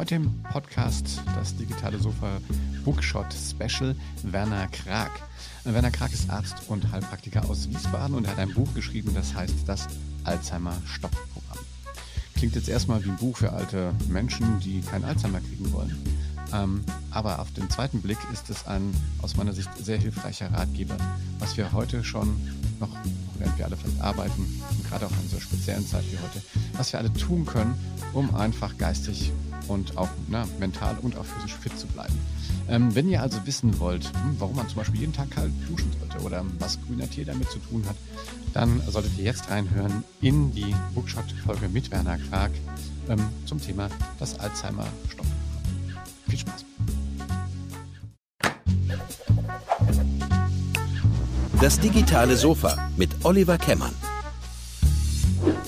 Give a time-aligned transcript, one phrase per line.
[0.00, 2.40] Heute im Podcast das digitale Sofa
[2.86, 5.10] Bookshot Special Werner Krag.
[5.64, 9.56] Werner Krag ist Arzt und Heilpraktiker aus Wiesbaden und hat ein Buch geschrieben, das heißt
[9.66, 9.88] das
[10.24, 11.58] Alzheimer Stoppprogramm.
[12.34, 15.94] Klingt jetzt erstmal wie ein Buch für alte Menschen, die kein Alzheimer kriegen wollen.
[16.54, 20.96] Ähm, aber auf den zweiten Blick ist es ein aus meiner Sicht sehr hilfreicher Ratgeber,
[21.40, 22.40] was wir heute schon
[22.80, 22.96] noch,
[23.38, 26.42] während wir alle vielleicht arbeiten und gerade auch in so speziellen Zeit wie heute,
[26.78, 27.74] was wir alle tun können,
[28.14, 29.30] um einfach geistig
[29.70, 32.18] und auch na, mental und auch physisch fit zu bleiben.
[32.68, 35.90] Ähm, wenn ihr also wissen wollt, hm, warum man zum Beispiel jeden Tag kalt duschen
[35.98, 37.96] sollte oder was grüner Tee damit zu tun hat,
[38.52, 42.52] dann solltet ihr jetzt reinhören in die Bookshot-Folge mit Werner Clark
[43.08, 43.88] ähm, zum Thema
[44.18, 45.26] das Alzheimer-Stopp.
[46.28, 46.64] Viel Spaß.
[51.60, 53.94] Das digitale Sofa mit Oliver Kemmern.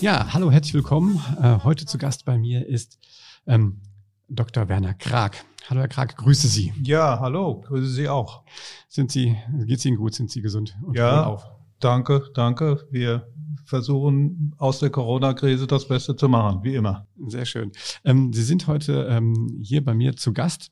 [0.01, 1.23] Ja, hallo, herzlich willkommen.
[1.41, 2.99] Äh, heute zu Gast bei mir ist
[3.47, 3.81] ähm,
[4.35, 4.69] Dr.
[4.69, 5.45] Werner Krag.
[5.69, 6.73] Hallo, Herr Krag, grüße Sie.
[6.83, 8.43] Ja, hallo, grüße Sie auch.
[8.89, 10.15] Sind Sie, geht's Ihnen gut?
[10.15, 11.39] Sind Sie gesund und ja?
[11.81, 12.87] Danke, danke.
[12.91, 13.29] Wir
[13.65, 17.07] versuchen aus der Corona-Krise das Beste zu machen, wie immer.
[17.27, 17.73] Sehr schön.
[18.05, 20.71] Ähm, Sie sind heute ähm, hier bei mir zu Gast,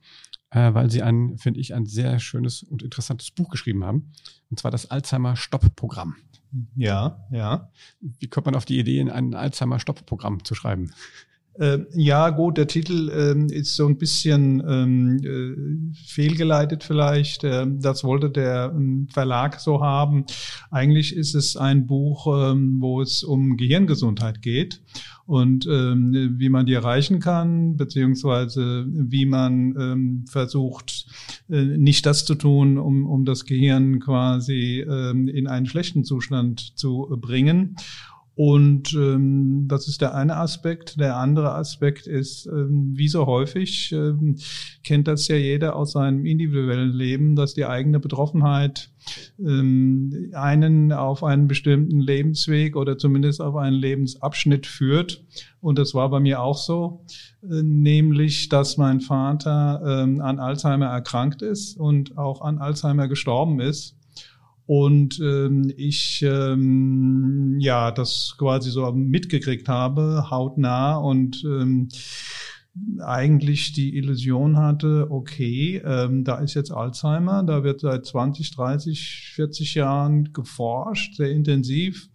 [0.51, 4.13] äh, weil Sie ein, finde ich, ein sehr schönes und interessantes Buch geschrieben haben.
[4.51, 6.17] Und zwar das Alzheimer-Stopp-Programm.
[6.75, 7.71] Ja, ja.
[8.01, 10.93] Wie kommt man auf die Idee, ein Alzheimer-Stopp-Programm zu schreiben?
[11.61, 17.45] Äh, ja, gut, der Titel ähm, ist so ein bisschen ähm, äh, fehlgeleitet vielleicht.
[17.45, 20.25] Äh, das wollte der ähm, Verlag so haben.
[20.71, 24.81] Eigentlich ist es ein Buch, ähm, wo es um Gehirngesundheit geht
[25.27, 31.07] und ähm, wie man die erreichen kann, beziehungsweise wie man ähm, versucht,
[31.51, 36.77] äh, nicht das zu tun, um, um das Gehirn quasi ähm, in einen schlechten Zustand
[36.79, 37.77] zu bringen.
[38.43, 40.99] Und ähm, das ist der eine Aspekt.
[40.99, 44.37] Der andere Aspekt ist, ähm, wie so häufig, ähm,
[44.83, 48.89] kennt das ja jeder aus seinem individuellen Leben, dass die eigene Betroffenheit
[49.39, 55.23] ähm, einen auf einen bestimmten Lebensweg oder zumindest auf einen Lebensabschnitt führt.
[55.61, 57.05] Und das war bei mir auch so,
[57.43, 63.61] äh, nämlich, dass mein Vater ähm, an Alzheimer erkrankt ist und auch an Alzheimer gestorben
[63.61, 64.00] ist
[64.71, 71.89] und ähm, ich ähm, ja das quasi so mitgekriegt habe, hautnah und ähm,
[73.01, 79.33] eigentlich die Illusion hatte, okay, ähm, da ist jetzt Alzheimer, da wird seit 20, 30,
[79.35, 82.09] 40 Jahren geforscht, sehr intensiv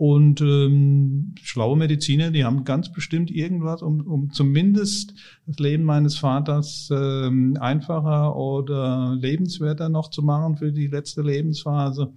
[0.00, 5.12] und ähm, schlaue Mediziner, die haben ganz bestimmt irgendwas, um, um zumindest
[5.46, 12.14] das Leben meines Vaters ähm, einfacher oder lebenswerter noch zu machen für die letzte Lebensphase.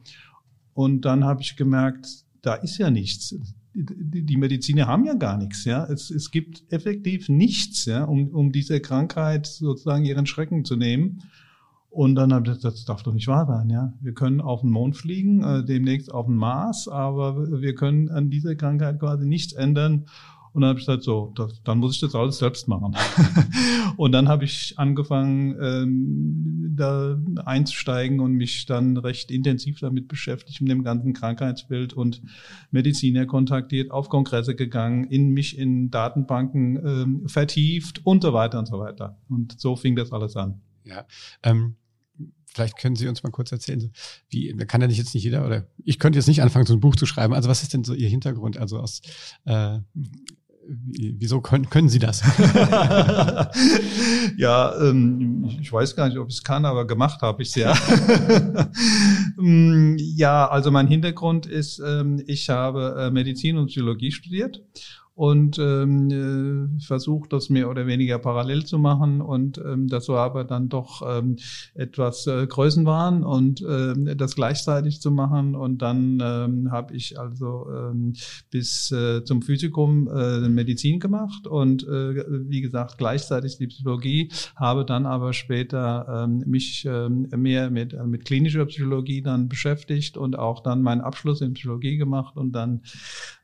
[0.73, 2.07] Und dann habe ich gemerkt,
[2.41, 3.35] da ist ja nichts.
[3.73, 5.83] Die, Mediziner haben ja gar nichts, ja.
[5.83, 11.23] Es, es gibt effektiv nichts, ja, um, um diese Krankheit sozusagen ihren Schrecken zu nehmen.
[11.93, 13.93] Und dann habe ich gesagt, das darf doch nicht wahr sein, ja.
[14.01, 18.31] Wir können auf den Mond fliegen, äh, demnächst auf den Mars, aber wir können an
[18.31, 20.07] dieser Krankheit quasi nichts ändern.
[20.53, 22.95] Und dann habe ich gesagt, so, das, dann muss ich das alles selbst machen.
[23.97, 27.15] und dann habe ich angefangen, ähm, da
[27.45, 32.23] einzusteigen und mich dann recht intensiv damit beschäftigt, mit dem ganzen Krankheitsbild und
[32.71, 38.67] Mediziner kontaktiert, auf Kongresse gegangen, in mich in Datenbanken ähm, vertieft und so weiter und
[38.67, 39.19] so weiter.
[39.29, 40.59] Und so fing das alles an.
[40.85, 41.05] Ja,
[41.43, 41.75] ähm,
[42.53, 43.91] Vielleicht können Sie uns mal kurz erzählen,
[44.29, 46.79] wie, kann ja nicht jetzt nicht jeder, oder ich könnte jetzt nicht anfangen, so ein
[46.79, 47.33] Buch zu schreiben.
[47.33, 48.57] Also was ist denn so Ihr Hintergrund?
[48.57, 49.01] Also aus,
[49.45, 49.79] äh,
[50.67, 52.21] wieso können, können Sie das?
[54.37, 57.55] ja, ähm, ich weiß gar nicht, ob ich es kann, aber gemacht habe ich es
[57.55, 57.73] ja.
[59.35, 64.61] Mm, ja, also mein Hintergrund ist, ähm, ich habe äh, Medizin und Psychologie studiert
[65.15, 66.09] und ähm,
[66.79, 71.03] äh, versucht, das mehr oder weniger parallel zu machen und ähm, war aber dann doch
[71.07, 71.37] ähm,
[71.75, 75.55] etwas äh, Größenwahn und ähm, das gleichzeitig zu machen.
[75.55, 78.13] Und dann ähm, habe ich also ähm,
[78.49, 81.45] bis äh, zum Physikum äh, Medizin gemacht.
[81.45, 87.69] Und äh, wie gesagt gleichzeitig die Psychologie, habe dann aber später ähm, mich ähm, mehr
[87.69, 92.35] mit, äh, mit klinischer Psychologie dann beschäftigt und auch dann meinen Abschluss in Psychologie gemacht
[92.35, 92.81] und dann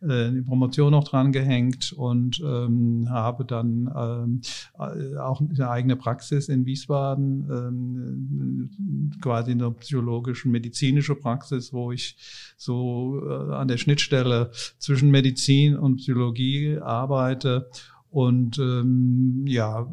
[0.02, 4.42] äh, die Promotion noch dran gehängt angehängt und ähm, habe dann ähm,
[4.78, 12.18] äh, auch eine eigene Praxis in Wiesbaden, ähm, quasi eine psychologische, medizinische Praxis, wo ich
[12.58, 17.70] so äh, an der Schnittstelle zwischen Medizin und Psychologie arbeite
[18.12, 19.88] und ähm, ja,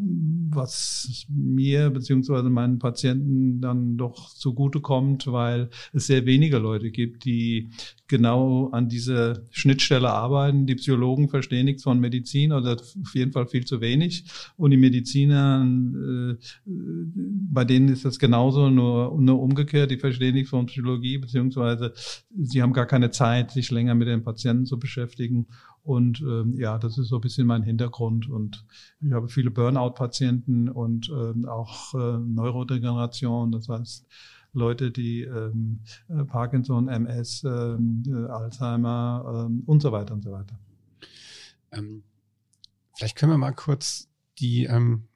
[0.48, 7.68] was mir beziehungsweise meinen Patienten dann doch zugutekommt, weil es sehr wenige Leute gibt, die
[8.08, 10.66] genau an dieser Schnittstelle arbeiten.
[10.66, 14.24] Die Psychologen verstehen nichts von Medizin oder auf jeden Fall viel zu wenig.
[14.56, 19.90] Und die Mediziner, äh, bei denen ist das genauso, nur, nur umgekehrt.
[19.90, 21.92] Die verstehen nichts von Psychologie, beziehungsweise
[22.34, 25.46] sie haben gar keine Zeit, sich länger mit den Patienten zu beschäftigen.
[25.86, 28.28] Und ähm, ja, das ist so ein bisschen mein Hintergrund.
[28.28, 28.64] Und
[29.00, 33.52] ich habe viele Burnout-Patienten und ähm, auch äh, Neurodegeneration.
[33.52, 34.04] Das heißt,
[34.52, 35.78] Leute, die ähm,
[36.08, 40.58] äh, Parkinson, MS, ähm, äh, Alzheimer ähm, und so weiter und so weiter.
[41.70, 42.02] Ähm,
[42.96, 44.08] vielleicht können wir mal kurz
[44.40, 45.06] die, ähm,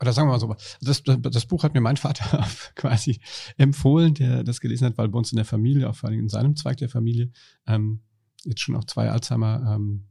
[0.00, 2.44] oder sagen wir mal so, das, das, Buch hat mir mein Vater
[2.74, 3.20] quasi
[3.56, 6.28] empfohlen, der das gelesen hat, weil bei uns in der Familie, auch vor allem in
[6.28, 7.30] seinem Zweig der Familie,
[7.68, 8.00] ähm,
[8.44, 10.04] jetzt schon auch zwei Alzheimer ähm,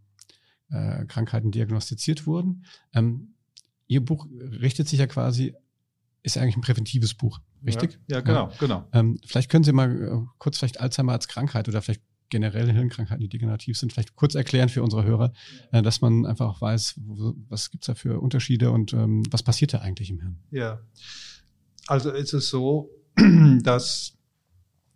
[0.69, 1.05] äh,
[1.51, 2.65] diagnostiziert wurden.
[2.93, 3.35] Ähm,
[3.87, 5.53] Ihr Buch richtet sich ja quasi,
[6.23, 7.39] ist eigentlich ein präventives Buch.
[7.65, 7.99] Richtig?
[8.07, 8.57] Ja, ja genau, ja.
[8.59, 8.87] genau.
[8.91, 13.21] Ähm, vielleicht können Sie mal äh, kurz vielleicht Alzheimer als Krankheit oder vielleicht generell Hirnkrankheiten,
[13.21, 15.33] die degenerativ sind, vielleicht kurz erklären für unsere Hörer,
[15.71, 19.43] äh, dass man einfach auch weiß, wo, was gibt's da für Unterschiede und ähm, was
[19.43, 20.39] passiert da eigentlich im Hirn?
[20.49, 20.81] Ja,
[21.87, 22.89] also ist es so,
[23.61, 24.17] dass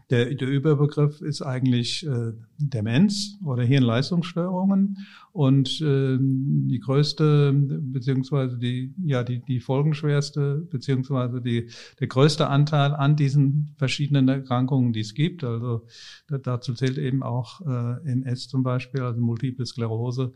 [0.10, 4.98] der, der Überbegriff ist eigentlich äh, Demenz oder Hirnleistungsstörungen
[5.34, 11.70] und äh, die größte beziehungsweise die ja die die folgenschwerste beziehungsweise die
[12.00, 15.44] der größte Anteil an diesen verschiedenen Erkrankungen, die es gibt.
[15.44, 15.86] Also
[16.28, 20.34] dazu zählt eben auch äh, MS zum Beispiel, also Multiple Sklerose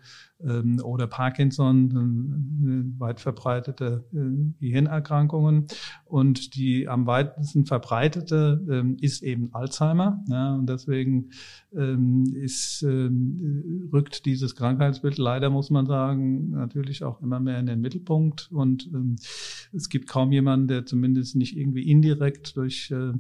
[0.83, 4.17] oder Parkinson, äh, weit verbreitete äh,
[4.59, 5.67] Gehirnerkrankungen
[6.05, 10.23] und die am weitesten verbreitete äh, ist eben Alzheimer.
[10.27, 11.29] Ja, und deswegen ähm,
[11.73, 17.79] ist, ähm, rückt dieses Krankheitsbild leider, muss man sagen, natürlich auch immer mehr in den
[17.79, 18.51] Mittelpunkt.
[18.51, 19.15] Und ähm,
[19.71, 23.13] es gibt kaum jemanden, der zumindest nicht irgendwie indirekt durch äh,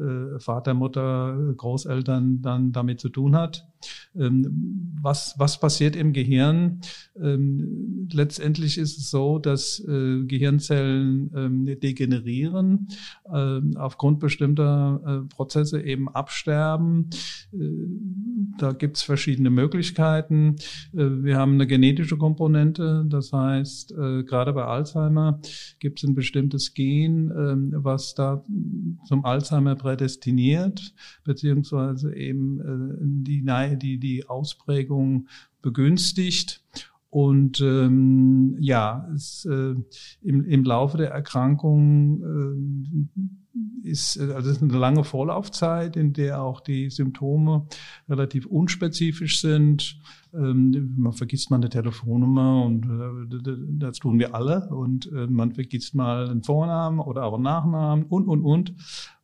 [0.00, 3.66] äh Vater, Mutter, Großeltern dann damit zu tun hat.
[4.14, 6.80] Ähm, was, was passiert im Gehirn?
[7.20, 12.88] Ähm, letztendlich ist es so, dass äh, Gehirnzellen ähm, degenerieren,
[13.76, 17.10] aufgrund bestimmter Prozesse eben absterben.
[17.96, 20.56] Äh, da gibt es verschiedene Möglichkeiten.
[20.92, 25.40] wir haben eine genetische Komponente, das heißt, gerade bei Alzheimer
[25.78, 27.30] gibt es ein bestimmtes Gen,
[27.74, 28.42] was da
[29.04, 30.94] zum Alzheimer prädestiniert,
[31.24, 33.42] beziehungsweise eben die
[33.76, 35.28] die, die Ausprägung
[35.60, 36.62] begünstigt.
[37.10, 39.74] Und ähm, ja, es, äh,
[40.20, 43.20] im, im Laufe der Erkrankung äh,
[43.82, 47.66] ist äh, also es ist eine lange Vorlaufzeit, in der auch die Symptome
[48.08, 49.98] relativ unspezifisch sind.
[50.34, 54.68] Ähm, man vergisst mal eine Telefonnummer und äh, das tun wir alle.
[54.68, 58.74] Und äh, man vergisst mal einen Vornamen oder auch einen Nachnamen und und und.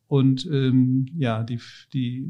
[0.06, 1.58] Und ähm, ja, die,
[1.94, 2.28] die,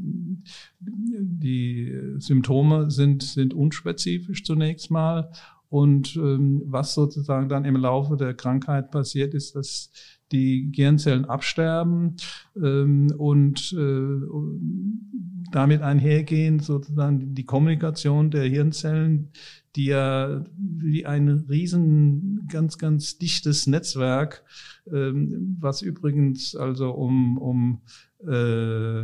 [0.79, 5.31] die Symptome sind, sind unspezifisch zunächst mal.
[5.67, 9.91] Und ähm, was sozusagen dann im Laufe der Krankheit passiert, ist, dass
[10.33, 12.17] die Gehirnzellen absterben
[12.55, 14.19] ähm, und äh,
[15.51, 19.29] damit einhergehen sozusagen die Kommunikation der Hirnzellen,
[19.75, 24.43] die ja wie ein riesen, ganz, ganz dichtes Netzwerk,
[24.91, 27.81] ähm, was übrigens also um, um
[28.27, 29.03] äh,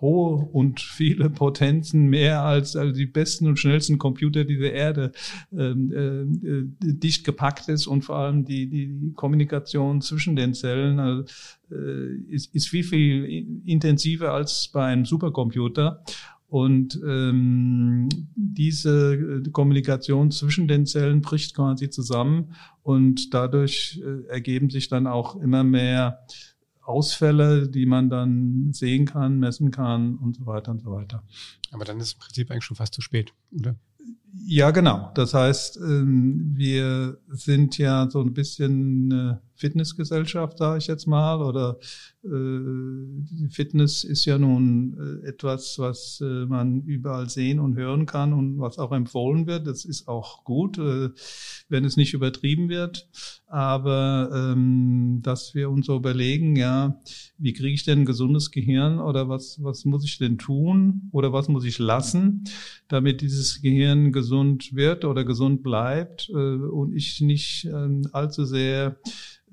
[0.00, 5.12] hohe und viele Potenzen, mehr als also die besten und schnellsten Computer dieser Erde
[5.56, 5.92] ähm,
[6.42, 11.24] äh, dicht gepackt ist und vor allem die, die Kommunikation zwischen den Zellen also,
[11.70, 16.02] äh, ist, ist viel, viel intensiver als bei einem Supercomputer.
[16.50, 24.70] Und ähm, diese äh, Kommunikation zwischen den Zellen bricht quasi zusammen und dadurch äh, ergeben
[24.70, 26.20] sich dann auch immer mehr
[26.88, 31.22] Ausfälle, die man dann sehen kann, messen kann und so weiter und so weiter.
[31.70, 33.76] Aber dann ist im Prinzip eigentlich schon fast zu spät, oder?
[34.46, 35.10] Ja, genau.
[35.14, 41.42] Das heißt, ähm, wir sind ja so ein bisschen eine Fitnessgesellschaft, sage ich jetzt mal,
[41.42, 41.78] oder
[42.24, 48.32] äh, Fitness ist ja nun äh, etwas, was äh, man überall sehen und hören kann
[48.32, 49.66] und was auch empfohlen wird.
[49.66, 51.10] Das ist auch gut, äh,
[51.68, 53.08] wenn es nicht übertrieben wird.
[53.46, 57.00] Aber ähm, dass wir uns so überlegen, ja,
[57.38, 61.32] wie kriege ich denn ein gesundes Gehirn oder was, was muss ich denn tun oder
[61.32, 62.44] was muss ich lassen,
[62.88, 68.98] damit dieses Gehirn gesund wird oder gesund bleibt äh, und ich nicht äh, allzu sehr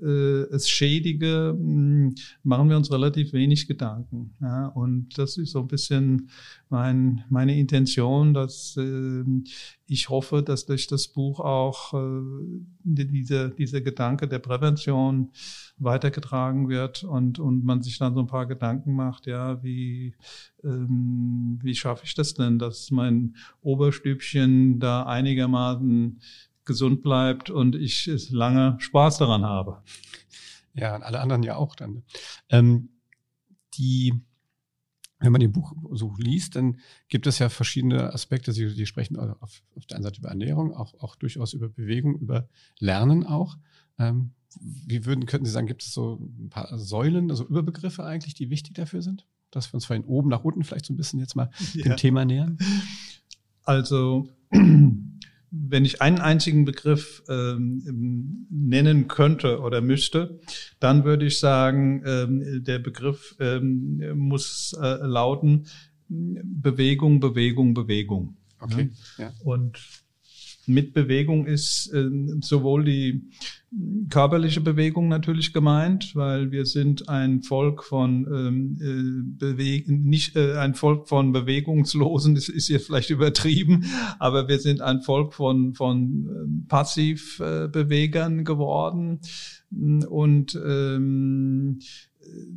[0.01, 4.35] äh, es schädige, mh, machen wir uns relativ wenig Gedanken.
[4.41, 4.67] Ja?
[4.67, 6.29] Und das ist so ein bisschen
[6.69, 9.23] mein, meine Intention, dass äh,
[9.87, 12.21] ich hoffe, dass durch das Buch auch äh,
[12.83, 15.31] diese, dieser Gedanke der Prävention
[15.77, 20.15] weitergetragen wird und, und man sich dann so ein paar Gedanken macht, ja, wie,
[20.63, 26.19] ähm, wie schaffe ich das denn, dass mein Oberstübchen da einigermaßen
[26.65, 29.81] gesund bleibt und ich lange Spaß daran habe.
[30.73, 32.03] Ja, und alle anderen ja auch dann.
[32.49, 32.89] Ähm,
[33.75, 34.13] die,
[35.19, 39.17] wenn man ihr Buch so liest, dann gibt es ja verschiedene Aspekte, die, die sprechen
[39.17, 43.57] auf, auf der einen Seite über Ernährung, auch, auch durchaus über Bewegung, über Lernen auch.
[43.97, 48.33] Ähm, wie würden, könnten Sie sagen, gibt es so ein paar Säulen, also Überbegriffe eigentlich,
[48.33, 49.25] die wichtig dafür sind?
[49.51, 51.83] Dass wir uns von oben nach unten vielleicht so ein bisschen jetzt mal ja.
[51.83, 52.57] dem Thema nähern?
[53.63, 54.29] Also,
[55.57, 60.39] wenn ich einen einzigen Begriff ähm, nennen könnte oder müsste,
[60.79, 65.67] dann würde ich sagen, ähm, der Begriff ähm, muss äh, lauten
[66.07, 68.37] Bewegung, Bewegung, Bewegung.
[68.59, 68.91] Okay.
[69.17, 69.31] Ja.
[69.43, 69.79] Und
[70.67, 72.09] mit Bewegung ist äh,
[72.41, 73.29] sowohl die
[74.09, 80.57] körperliche Bewegung natürlich gemeint, weil wir sind ein Volk von ähm, äh, Bewegen, nicht äh,
[80.57, 83.85] ein Volk von Bewegungslosen, das ist jetzt vielleicht übertrieben,
[84.19, 89.19] aber wir sind ein Volk von von ähm, Passivbewegern geworden.
[89.71, 91.79] Und ähm,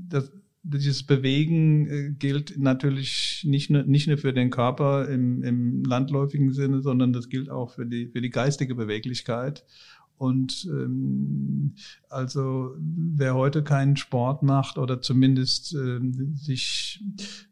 [0.08, 0.30] das
[0.68, 6.52] dieses Bewegen äh, gilt natürlich nicht nur, nicht nur für den Körper im, im landläufigen
[6.52, 9.64] Sinne, sondern das gilt auch für die, für die geistige Beweglichkeit.
[10.18, 11.74] Und ähm,
[12.10, 17.04] also wer heute keinen Sport macht oder zumindest ähm, sich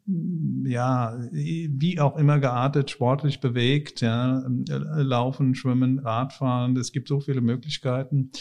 [0.05, 7.21] ja wie auch immer geartet sportlich bewegt, ja, äh, laufen, schwimmen, Radfahren, es gibt so
[7.21, 8.31] viele Möglichkeiten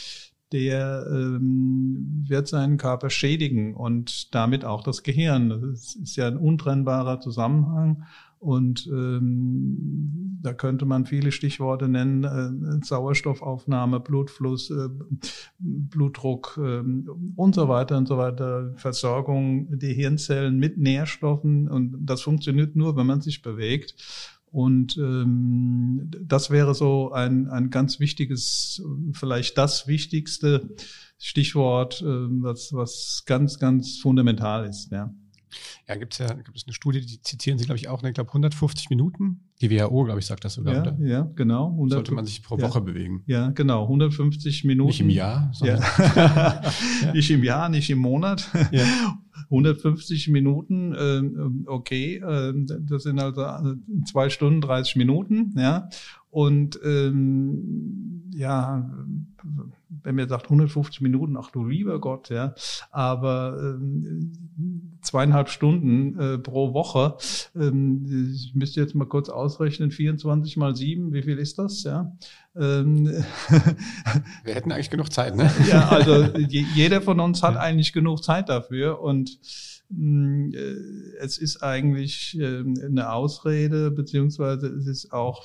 [0.52, 5.48] der ähm, wird seinen Körper schädigen und damit auch das Gehirn.
[5.48, 8.04] Das ist ja ein untrennbarer Zusammenhang.
[8.38, 14.88] Und ähm, da könnte man viele Stichworte nennen, äh, Sauerstoffaufnahme, Blutfluss, äh,
[15.58, 16.82] Blutdruck äh,
[17.34, 21.68] und so weiter und so weiter, Versorgung der Hirnzellen mit Nährstoffen.
[21.68, 23.96] Und das funktioniert nur, wenn man sich bewegt.
[24.56, 28.82] Und ähm, das wäre so ein, ein ganz wichtiges,
[29.12, 30.74] vielleicht das wichtigste
[31.18, 34.90] Stichwort, äh, was, was ganz, ganz fundamental ist.
[34.90, 35.12] Ja.
[35.88, 38.08] Ja, gibt es ja gibt es eine Studie, die zitieren Sie, glaube ich, auch, ne,
[38.08, 39.42] ich glaube 150 Minuten.
[39.60, 40.74] Die WHO, glaube ich, sagt das sogar.
[40.74, 40.96] Ja, oder?
[40.98, 41.70] ja genau.
[41.70, 43.22] 100, Sollte man sich pro Woche ja, bewegen.
[43.26, 43.84] Ja, genau.
[43.84, 44.88] 150 Minuten.
[44.88, 45.82] Nicht im Jahr, sondern
[46.16, 46.62] ja.
[47.14, 48.50] nicht im Jahr, nicht im Monat.
[48.72, 48.84] Ja.
[49.44, 55.88] 150 Minuten, äh, okay, äh, das sind also äh, zwei Stunden, 30 Minuten, ja.
[56.30, 58.90] Und ähm, ja,
[59.88, 62.54] wenn mir sagt 150 Minuten, ach du lieber Gott, ja,
[62.90, 67.16] aber ähm, zweieinhalb Stunden äh, pro Woche,
[67.54, 72.12] ähm, ich müsste jetzt mal kurz ausrechnen, 24 mal 7, wie viel ist das, ja?
[72.56, 73.06] Ähm,
[74.44, 75.50] Wir hätten eigentlich genug Zeit, ne?
[75.68, 79.38] ja, also jeder von uns hat eigentlich genug Zeit dafür und
[79.90, 85.44] mm, äh, es ist eigentlich äh, eine Ausrede, beziehungsweise es ist auch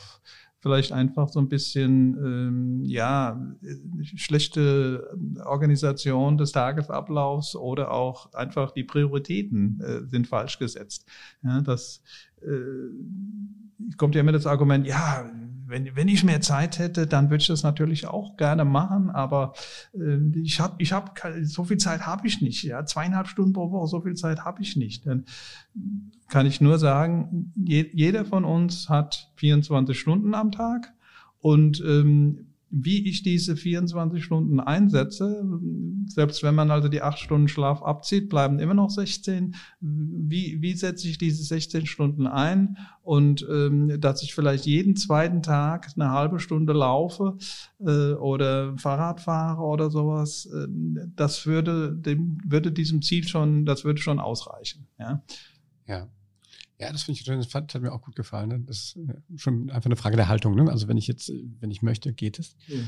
[0.61, 3.41] vielleicht einfach so ein bisschen ähm, ja
[4.15, 11.05] schlechte Organisation des Tagesablaufs oder auch einfach die Prioritäten äh, sind falsch gesetzt.
[11.43, 12.03] Ja, das
[12.41, 12.47] äh,
[13.97, 15.29] kommt ja immer das Argument, ja,
[15.71, 19.53] wenn, wenn ich mehr Zeit hätte, dann würde ich das natürlich auch gerne machen, aber
[19.93, 22.63] äh, ich habe ich hab, so viel Zeit habe ich nicht.
[22.63, 25.07] Ja, zweieinhalb Stunden pro Woche, so viel Zeit habe ich nicht.
[25.07, 25.25] Dann
[26.27, 30.93] kann ich nur sagen, je, jeder von uns hat 24 Stunden am Tag
[31.39, 35.43] und ähm, wie ich diese 24 Stunden einsetze,
[36.05, 39.55] selbst wenn man also die acht Stunden Schlaf abzieht, bleiben immer noch 16.
[39.81, 42.77] Wie, wie setze ich diese 16 Stunden ein?
[43.03, 47.37] Und ähm, dass ich vielleicht jeden zweiten Tag eine halbe Stunde laufe
[47.79, 50.67] äh, oder Fahrrad fahre oder sowas, äh,
[51.15, 54.87] das würde dem, würde diesem Ziel schon, das würde schon ausreichen.
[54.97, 55.21] Ja.
[55.87, 56.07] Ja.
[56.81, 58.49] Ja, das finde ich das hat, hat, mir auch gut gefallen.
[58.49, 58.59] Ne?
[58.61, 60.55] Das ist äh, schon einfach eine Frage der Haltung.
[60.55, 60.69] Ne?
[60.71, 62.55] Also wenn ich jetzt, wenn ich möchte, geht es.
[62.67, 62.79] Ja.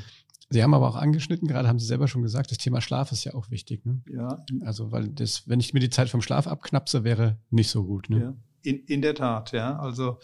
[0.49, 3.23] Sie haben aber auch angeschnitten, gerade haben Sie selber schon gesagt, das Thema Schlaf ist
[3.23, 3.85] ja auch wichtig.
[3.85, 4.01] Ne?
[4.11, 4.43] Ja.
[4.61, 8.09] Also, weil das, wenn ich mir die Zeit vom Schlaf abknapse, wäre nicht so gut.
[8.09, 8.19] Ne?
[8.19, 8.35] Ja.
[8.63, 9.77] In, in der Tat, ja.
[9.77, 10.17] Also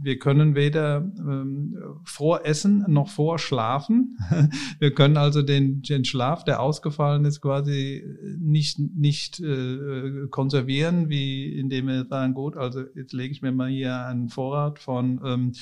[0.00, 4.16] wir können weder ähm, voressen noch vorschlafen.
[4.78, 8.04] wir können also den, den Schlaf, der ausgefallen ist, quasi
[8.38, 13.68] nicht, nicht äh, konservieren, wie indem wir sagen, gut, also jetzt lege ich mir mal
[13.68, 15.52] hier einen Vorrat von ähm,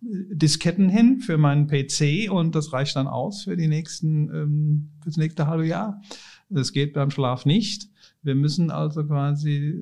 [0.00, 5.16] Disketten hin für meinen PC und das reicht dann aus für die nächsten, ähm, fürs
[5.16, 6.02] nächste halbe Jahr.
[6.48, 7.88] Das geht beim Schlaf nicht.
[8.24, 9.78] Wir müssen also quasi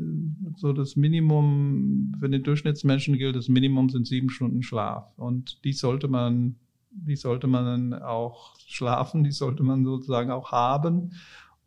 [0.57, 5.17] so das Minimum, für den Durchschnittsmenschen gilt, das Minimum sind sieben Stunden Schlaf.
[5.17, 6.57] Und die sollte man,
[6.91, 11.13] die sollte man auch schlafen, die sollte man sozusagen auch haben.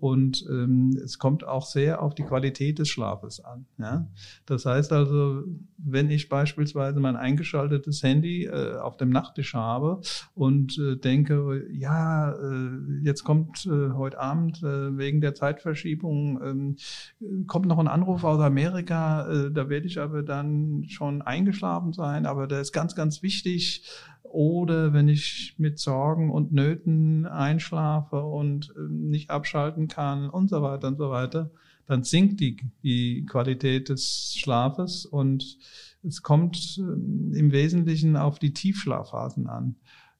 [0.05, 3.65] Und ähm, es kommt auch sehr auf die Qualität des Schlafes an.
[3.79, 4.07] Ja?
[4.45, 5.45] Das heißt also,
[5.77, 10.01] wenn ich beispielsweise mein eingeschaltetes Handy äh, auf dem Nachttisch habe
[10.35, 12.69] und äh, denke, ja, äh,
[13.01, 16.75] jetzt kommt äh, heute Abend äh, wegen der Zeitverschiebung,
[17.19, 21.93] äh, kommt noch ein Anruf aus Amerika, äh, da werde ich aber dann schon eingeschlafen
[21.93, 23.89] sein, aber der ist ganz, ganz wichtig
[24.31, 30.61] oder wenn ich mit Sorgen und Nöten einschlafe und ähm, nicht abschalten kann und so
[30.61, 31.51] weiter und so weiter,
[31.85, 35.57] dann sinkt die, die Qualität des Schlafes und
[36.03, 39.75] es kommt ähm, im Wesentlichen auf die Tiefschlafphasen an.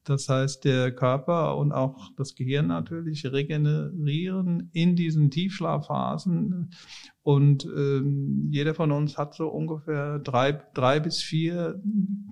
[0.05, 6.69] Das heißt, der Körper und auch das Gehirn natürlich regenerieren in diesen Tiefschlafphasen.
[7.23, 11.81] Und ähm, jeder von uns hat so ungefähr drei, drei bis vier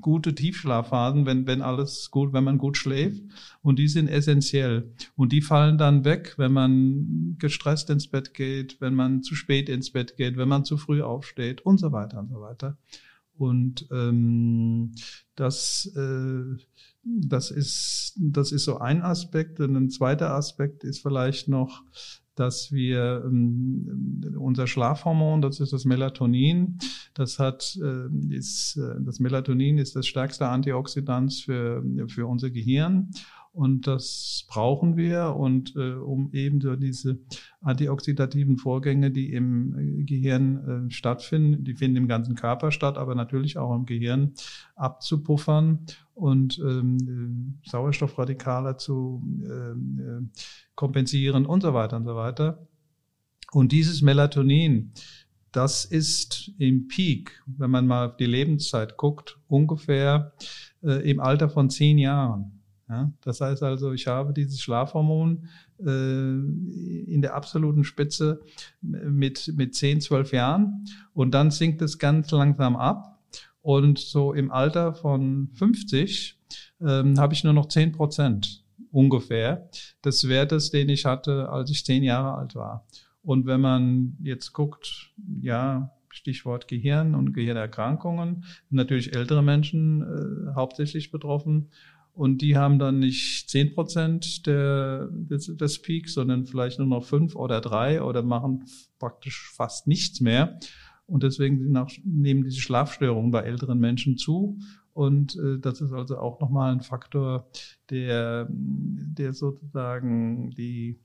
[0.02, 3.24] gute Tiefschlafphasen, wenn, wenn alles gut, wenn man gut schläft.
[3.64, 4.94] Und die sind essentiell.
[5.16, 9.68] Und die fallen dann weg, wenn man gestresst ins Bett geht, wenn man zu spät
[9.68, 12.78] ins Bett geht, wenn man zu früh aufsteht und so weiter und so weiter.
[13.36, 14.92] Und ähm,
[15.36, 16.56] das äh,
[17.04, 19.60] das ist, das ist so ein Aspekt.
[19.60, 21.84] Und ein zweiter Aspekt ist vielleicht noch,
[22.36, 26.80] dass wir ähm, unser Schlafhormon, das ist das Melatonin,
[27.14, 33.12] das hat äh, ist äh, das Melatonin ist das stärkste Antioxidant für für unser Gehirn.
[33.54, 35.36] Und das brauchen wir.
[35.36, 37.20] Und äh, um eben so diese
[37.62, 43.14] antioxidativen Vorgänge, die im äh, Gehirn äh, stattfinden, die finden im ganzen Körper statt, aber
[43.14, 44.34] natürlich auch im Gehirn
[44.76, 50.40] abzupuffern und ähm, äh, Sauerstoffradikale zu ähm, äh,
[50.76, 52.68] kompensieren und so weiter und so weiter.
[53.52, 54.94] Und dieses Melatonin,
[55.52, 60.34] das ist im Peak, wenn man mal auf die Lebenszeit guckt, ungefähr
[60.84, 62.60] äh, im Alter von zehn Jahren.
[62.90, 65.48] Ja, das heißt also, ich habe dieses Schlafhormon
[65.80, 68.42] äh, in der absoluten Spitze
[68.82, 73.13] mit, mit 10, 12 Jahren und dann sinkt es ganz langsam ab
[73.64, 76.38] und so im Alter von 50
[76.82, 79.70] ähm, habe ich nur noch 10 Prozent ungefähr
[80.06, 82.86] des Wertes, den ich hatte, als ich 10 Jahre alt war.
[83.24, 91.10] Und wenn man jetzt guckt, ja, Stichwort Gehirn und Gehirnerkrankungen, natürlich ältere Menschen äh, hauptsächlich
[91.10, 91.70] betroffen
[92.14, 97.36] und die haben dann nicht zehn Prozent des, des Peaks, sondern vielleicht nur noch fünf
[97.36, 98.66] oder drei oder machen
[99.00, 100.60] praktisch fast nichts mehr.
[101.14, 101.72] Und deswegen
[102.04, 104.58] nehmen diese Schlafstörungen bei älteren Menschen zu.
[104.94, 107.48] Und äh, das ist also auch nochmal ein Faktor,
[107.92, 111.00] der, der sozusagen die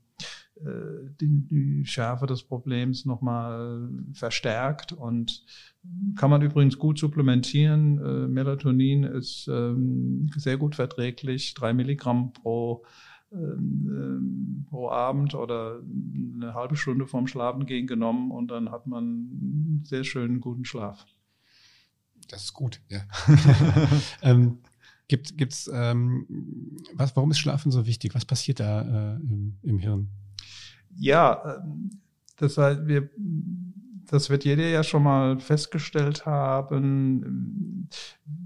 [0.55, 5.45] äh, die, die Schärfe des Problems nochmal verstärkt und
[6.15, 7.99] kann man übrigens gut supplementieren.
[7.99, 12.83] Äh, Melatonin ist ähm, sehr gut verträglich, drei Milligramm pro
[13.31, 15.81] pro Abend oder
[16.35, 21.05] eine halbe Stunde vorm Schlafengehen genommen und dann hat man einen sehr schönen guten Schlaf.
[22.29, 23.01] Das ist gut, ja.
[24.21, 24.59] ähm,
[25.07, 26.25] gibt gibt's ähm,
[26.93, 27.15] was?
[27.15, 28.13] Warum ist Schlafen so wichtig?
[28.15, 30.09] Was passiert da äh, im, im Hirn?
[30.95, 32.01] Ja, ähm,
[32.37, 33.09] das heißt, wir,
[34.11, 37.89] das wird jeder ja schon mal festgestellt haben,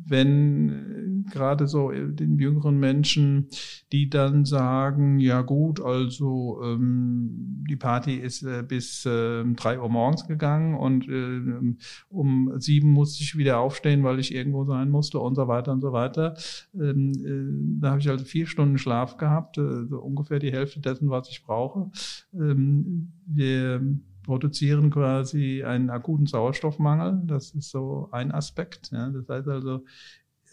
[0.05, 3.47] wenn gerade so den jüngeren Menschen,
[3.91, 9.89] die dann sagen, ja gut, also ähm, die Party ist äh, bis äh, drei Uhr
[9.89, 11.75] morgens gegangen und äh,
[12.09, 15.81] um sieben musste ich wieder aufstehen, weil ich irgendwo sein musste und so weiter und
[15.81, 16.35] so weiter.
[16.73, 20.79] Ähm, äh, da habe ich also vier Stunden Schlaf gehabt, äh, so ungefähr die Hälfte
[20.79, 21.89] dessen, was ich brauche.
[22.33, 23.81] Ähm, wir
[24.23, 27.21] produzieren quasi einen akuten Sauerstoffmangel.
[27.25, 28.91] Das ist so ein Aspekt.
[28.91, 29.09] Ja.
[29.09, 29.83] Das heißt also,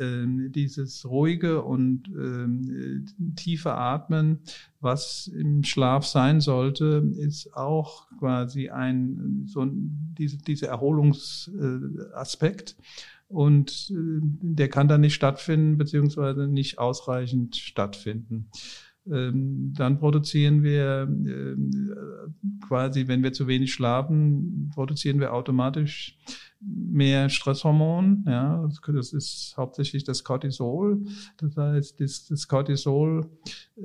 [0.00, 3.06] ähm, dieses ruhige und ähm,
[3.36, 4.40] tiefe Atmen,
[4.80, 12.76] was im Schlaf sein sollte, ist auch quasi ein so diese, diese Erholungsaspekt.
[13.28, 18.48] Und äh, der kann dann nicht stattfinden, beziehungsweise nicht ausreichend stattfinden.
[19.06, 21.94] Ähm, dann produzieren wir ähm,
[22.66, 26.18] quasi, wenn wir zu wenig schlafen, produzieren wir automatisch
[26.60, 28.24] mehr Stresshormon.
[28.26, 31.02] Ja, das ist hauptsächlich das Cortisol.
[31.38, 33.30] Das heißt, das, das Cortisol,
[33.76, 33.82] äh,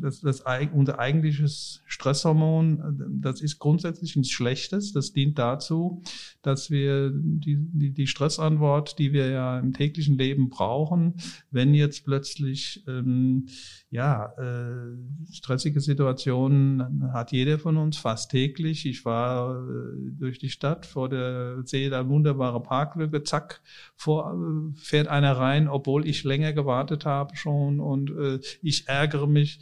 [0.00, 0.44] das, das
[0.74, 4.92] unser eigentliches Stresshormon, das ist grundsätzlich nichts Schlechtes.
[4.92, 6.02] Das dient dazu,
[6.42, 11.14] dass wir die, die, die Stressantwort, die wir ja im täglichen Leben brauchen,
[11.50, 13.46] wenn jetzt plötzlich ähm,
[13.90, 14.96] ja äh,
[15.32, 18.86] stressige Situationen hat jeder von uns fast täglich.
[18.86, 23.60] Ich war äh, durch die Stadt vor der sehe da wunderbare Parklücke, zack,
[23.96, 29.26] vor, äh, fährt einer rein, obwohl ich länger gewartet habe schon und äh, ich ärgere
[29.26, 29.60] mich,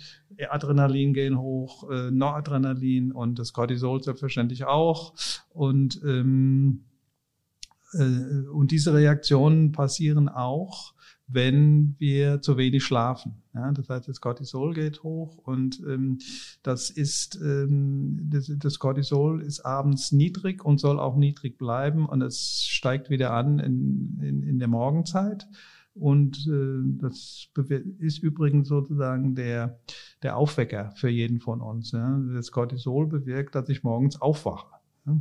[0.51, 5.15] Adrenalin gehen hoch, äh, Noradrenalin und das Cortisol selbstverständlich auch
[5.49, 6.85] und ähm,
[7.95, 10.93] äh, und diese Reaktionen passieren auch,
[11.29, 13.43] wenn wir zu wenig schlafen.
[13.55, 16.19] Ja, das heißt, das Cortisol geht hoch und ähm,
[16.63, 22.23] das ist ähm, das, das Cortisol ist abends niedrig und soll auch niedrig bleiben und
[22.23, 25.47] es steigt wieder an in, in, in der Morgenzeit.
[25.95, 27.49] Und äh, das
[27.99, 29.81] ist übrigens sozusagen der,
[30.23, 31.91] der Aufwecker für jeden von uns.
[31.91, 32.21] Ja.
[32.35, 34.69] Das Cortisol bewirkt, dass ich morgens aufwache.
[35.07, 35.17] Ja.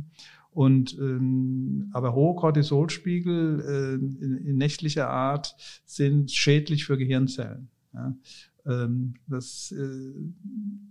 [0.58, 7.68] Und ähm, aber hohe Cortisolspiegel äh, in, in nächtlicher Art sind schädlich für Gehirnzellen.
[7.94, 8.16] Ja.
[8.66, 10.12] Ähm, das, äh,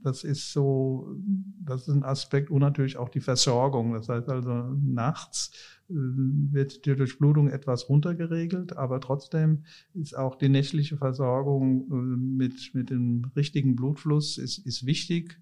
[0.03, 1.17] das ist so,
[1.65, 3.91] das ist ein Aspekt und natürlich auch die Versorgung.
[3.91, 5.51] Das heißt also nachts
[5.89, 12.73] äh, wird die Durchblutung etwas runtergeregelt, aber trotzdem ist auch die nächtliche Versorgung äh, mit,
[12.73, 15.38] mit dem richtigen Blutfluss ist, ist wichtig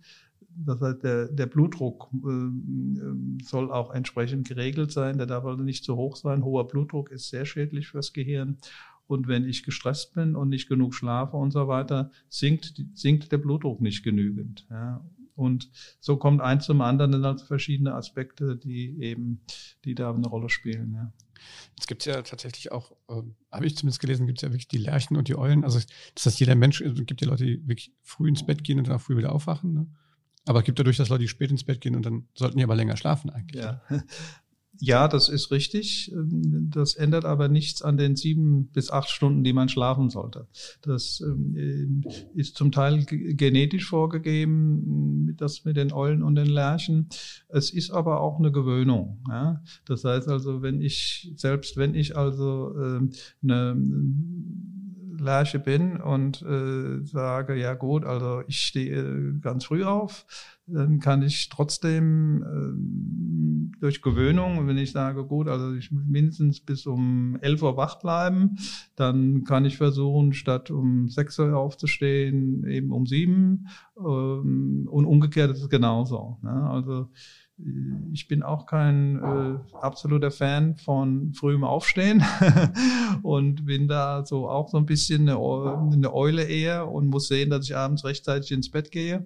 [0.57, 5.17] das heißt, der, der Blutdruck äh, soll auch entsprechend geregelt sein.
[5.17, 6.43] Der darf also nicht zu hoch sein.
[6.43, 8.57] Hoher Blutdruck ist sehr schädlich fürs Gehirn.
[9.07, 13.37] Und wenn ich gestresst bin und nicht genug schlafe und so weiter, sinkt, sinkt der
[13.37, 14.65] Blutdruck nicht genügend.
[14.69, 15.05] Ja.
[15.35, 19.41] Und so kommt eins zum anderen, dann also verschiedene Aspekte, die eben,
[19.83, 20.93] die da eine Rolle spielen.
[20.93, 21.11] Ja.
[21.77, 24.77] Es gibt ja tatsächlich auch, äh, habe ich zumindest gelesen, gibt es ja wirklich die
[24.77, 25.63] Lerchen und die Eulen.
[25.63, 25.79] Also
[26.15, 28.87] das heißt, jeder Mensch, es gibt ja Leute, die wirklich früh ins Bett gehen und
[28.87, 29.73] dann auch früh wieder aufwachen.
[29.73, 29.87] Ne?
[30.45, 32.75] Aber es gibt dadurch, dass Leute spät ins Bett gehen und dann sollten die aber
[32.75, 33.63] länger schlafen eigentlich.
[33.63, 33.81] Ja.
[34.79, 36.11] Ja, das ist richtig.
[36.13, 40.47] Das ändert aber nichts an den sieben bis acht Stunden, die man schlafen sollte.
[40.81, 42.03] Das ähm,
[42.33, 47.07] ist zum Teil genetisch vorgegeben, das mit den Eulen und den Lerchen.
[47.47, 49.23] Es ist aber auch eine Gewöhnung.
[49.29, 49.61] Ja?
[49.85, 53.11] Das heißt also, wenn ich, selbst wenn ich also ähm,
[53.43, 53.77] eine
[55.25, 60.25] Lerche bin und äh, sage, ja gut, also ich stehe ganz früh auf,
[60.67, 66.59] dann kann ich trotzdem äh, durch Gewöhnung, wenn ich sage, gut, also ich muss mindestens
[66.59, 68.57] bis um 11 Uhr wach bleiben,
[68.95, 75.51] dann kann ich versuchen, statt um 6 Uhr aufzustehen, eben um 7 ähm, und umgekehrt
[75.51, 76.37] ist es genauso.
[76.41, 76.69] Ne?
[76.69, 77.09] Also
[78.11, 82.21] ich bin auch kein äh, absoluter Fan von frühem Aufstehen
[83.23, 87.49] und bin da so auch so ein bisschen eine, eine Eule eher und muss sehen,
[87.49, 89.25] dass ich abends rechtzeitig ins Bett gehe.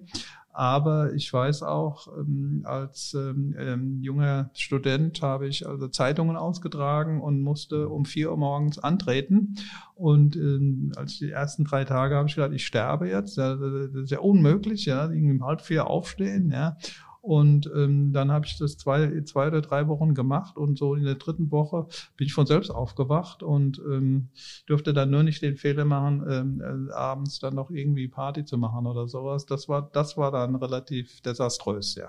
[0.52, 7.20] Aber ich weiß auch, ähm, als ähm, ähm, junger Student habe ich also Zeitungen ausgetragen
[7.20, 9.54] und musste um vier Uhr morgens antreten.
[9.94, 13.38] Und ähm, als die ersten drei Tage habe ich gedacht, ich sterbe jetzt.
[13.38, 16.76] Das ist ja unmöglich, ja, irgendwie um halb vier aufstehen, ja.
[17.20, 21.04] Und ähm, dann habe ich das zwei, zwei oder drei Wochen gemacht und so in
[21.04, 24.30] der dritten Woche bin ich von selbst aufgewacht und ähm,
[24.68, 28.56] dürfte dann nur nicht den Fehler machen, ähm, äh, abends dann noch irgendwie Party zu
[28.56, 29.44] machen oder sowas.
[29.44, 32.08] Das war, das war dann relativ desaströs, ja.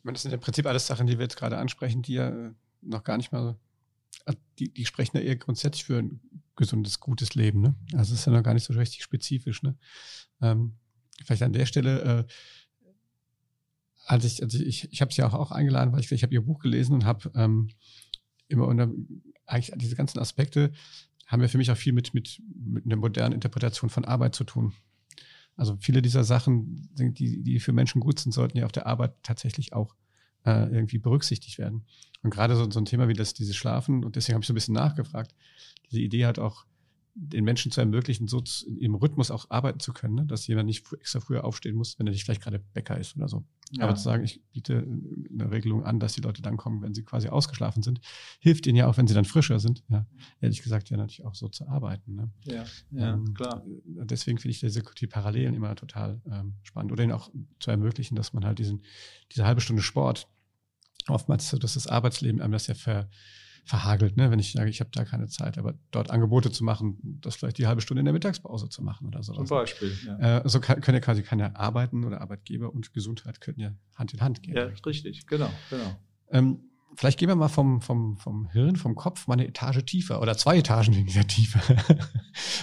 [0.00, 2.30] Ich meine, das sind im Prinzip alles Sachen, die wir jetzt gerade ansprechen, die ja
[2.30, 3.56] äh, noch gar nicht mal,
[4.24, 6.20] äh, die, die sprechen ja eher grundsätzlich für ein
[6.56, 7.60] gesundes, gutes Leben.
[7.60, 7.74] Ne?
[7.92, 9.62] Also es ist ja noch gar nicht so richtig spezifisch.
[9.62, 9.76] Ne?
[10.40, 10.74] Ähm,
[11.24, 12.32] vielleicht an der Stelle, äh,
[14.06, 16.42] als ich, also ich, ich habe sie auch, auch eingeladen, weil ich, ich habe ihr
[16.44, 17.70] Buch gelesen und habe ähm,
[18.48, 18.90] immer unter
[19.46, 20.72] eigentlich diese ganzen Aspekte
[21.26, 24.44] haben ja für mich auch viel mit, mit, mit einer modernen Interpretation von Arbeit zu
[24.44, 24.72] tun.
[25.56, 29.14] Also viele dieser Sachen, die, die für Menschen gut sind, sollten ja auf der Arbeit
[29.22, 29.94] tatsächlich auch
[30.44, 31.84] äh, irgendwie berücksichtigt werden.
[32.22, 34.52] Und gerade so, so ein Thema wie das, dieses Schlafen, und deswegen habe ich so
[34.52, 35.34] ein bisschen nachgefragt,
[35.90, 36.64] diese Idee hat auch
[37.14, 38.42] den Menschen zu ermöglichen, so
[38.78, 40.26] im Rhythmus auch arbeiten zu können, ne?
[40.26, 43.28] dass jemand nicht extra früher aufstehen muss, wenn er nicht vielleicht gerade Bäcker ist oder
[43.28, 43.44] so.
[43.72, 43.84] Ja.
[43.84, 44.86] Aber zu sagen, ich biete
[45.32, 48.00] eine Regelung an, dass die Leute dann kommen, wenn sie quasi ausgeschlafen sind,
[48.40, 50.06] hilft ihnen ja auch, wenn sie dann frischer sind, ja,
[50.40, 52.16] ehrlich gesagt, ja natürlich auch so zu arbeiten.
[52.16, 52.30] Ne?
[52.44, 53.62] Ja, ja ähm, klar.
[53.84, 56.90] Deswegen finde ich diese die Parallelen immer total ähm, spannend.
[56.92, 58.82] Oder ihnen auch zu ermöglichen, dass man halt diesen,
[59.32, 60.28] diese halbe Stunde Sport,
[61.06, 63.08] oftmals so, dass das Arbeitsleben einem das ja ver,
[63.64, 64.30] verhagelt, ne?
[64.30, 67.58] wenn ich sage, ich habe da keine Zeit, aber dort Angebote zu machen, das vielleicht
[67.58, 69.34] die halbe Stunde in der Mittagspause zu machen oder so.
[69.34, 69.96] Zum Beispiel.
[70.06, 70.38] Ja.
[70.38, 74.14] Äh, so kann, können ja quasi keine Arbeiten oder Arbeitgeber und Gesundheit können ja Hand
[74.14, 74.56] in Hand gehen.
[74.56, 75.96] Ja, richtig, genau, genau.
[76.30, 76.60] Ähm,
[76.96, 80.36] vielleicht gehen wir mal vom, vom, vom Hirn, vom Kopf mal eine Etage tiefer oder
[80.36, 81.60] zwei Etagen weniger tiefer.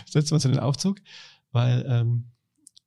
[0.06, 1.00] Setzen wir uns in den Aufzug,
[1.52, 2.32] weil ähm,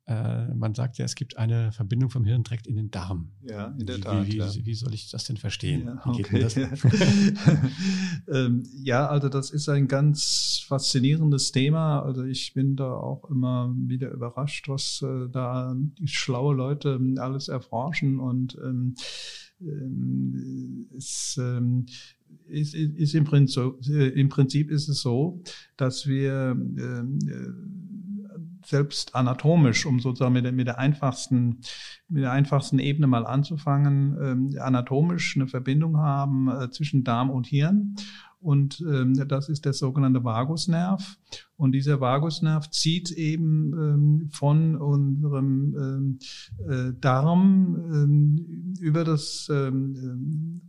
[0.07, 3.31] äh, man sagt ja, es gibt eine Verbindung vom Hirn direkt in den Darm.
[3.43, 4.27] Ja, in der wie, Tat.
[4.27, 4.51] Wie, ja.
[4.65, 5.85] wie, soll ich das denn verstehen?
[5.87, 6.69] Ja, Wie geht okay.
[8.29, 12.01] ähm, ja, also das ist ein ganz faszinierendes Thema.
[12.03, 17.17] Also ich bin da auch immer wieder überrascht, was äh, da die schlaue Leute ähm,
[17.19, 18.95] alles erforschen und ähm,
[19.61, 21.87] ähm, es ähm,
[22.49, 25.43] ist, ist im, Prinzip, äh, im Prinzip ist es so,
[25.77, 27.03] dass wir äh,
[28.71, 31.59] selbst anatomisch, um sozusagen mit der, mit der einfachsten,
[32.09, 37.47] mit der einfachsten Ebene mal anzufangen, ähm, anatomisch eine Verbindung haben äh, zwischen Darm und
[37.47, 37.97] Hirn.
[38.41, 41.19] Und ähm, das ist der sogenannte Vagusnerv.
[41.57, 46.19] Und dieser Vagusnerv zieht eben ähm, von unserem ähm,
[46.67, 50.63] äh, Darm ähm, über das ähm,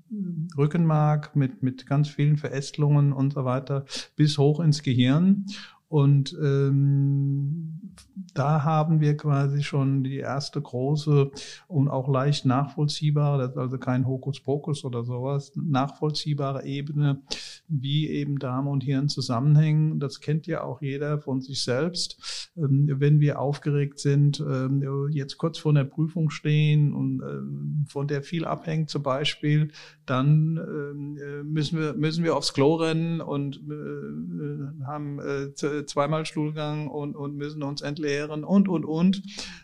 [0.57, 3.85] Rückenmark mit, mit ganz vielen Verästelungen und so weiter
[4.17, 5.45] bis hoch ins Gehirn.
[5.91, 7.93] Und ähm,
[8.33, 11.31] da haben wir quasi schon die erste große
[11.67, 17.21] und auch leicht nachvollziehbare, also kein Hokuspokus oder sowas, nachvollziehbare Ebene,
[17.67, 19.99] wie eben Darm und Hirn zusammenhängen.
[19.99, 22.51] Das kennt ja auch jeder von sich selbst.
[22.55, 28.07] Ähm, wenn wir aufgeregt sind, ähm, jetzt kurz vor der Prüfung stehen und ähm, von
[28.07, 29.71] der viel abhängt zum Beispiel,
[30.05, 35.53] dann ähm, müssen wir müssen wir aufs Klo rennen und äh, haben äh,
[35.85, 39.23] zweimal Stuhlgang und, und müssen uns entleeren und, und, und.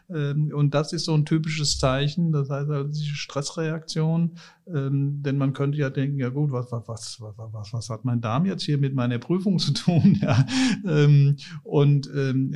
[0.10, 4.38] Ähm, und das ist so ein typisches Zeichen, das heißt also diese Stressreaktion,
[4.74, 6.88] ähm, denn man könnte ja denken, ja gut, was, was,
[7.20, 10.20] was, was, was hat mein Darm jetzt hier mit meiner Prüfung zu tun?
[10.28, 10.46] Ja,
[10.86, 12.10] ähm, und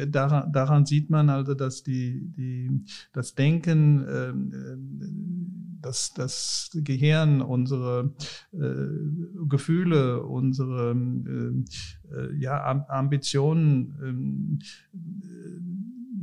[0.07, 2.83] daran, daran sieht man also, dass die, die,
[3.13, 8.13] das Denken, ähm, das, Gehirn, unsere
[8.53, 10.95] äh, Gefühle, unsere
[12.11, 14.59] äh, ja, Ambitionen,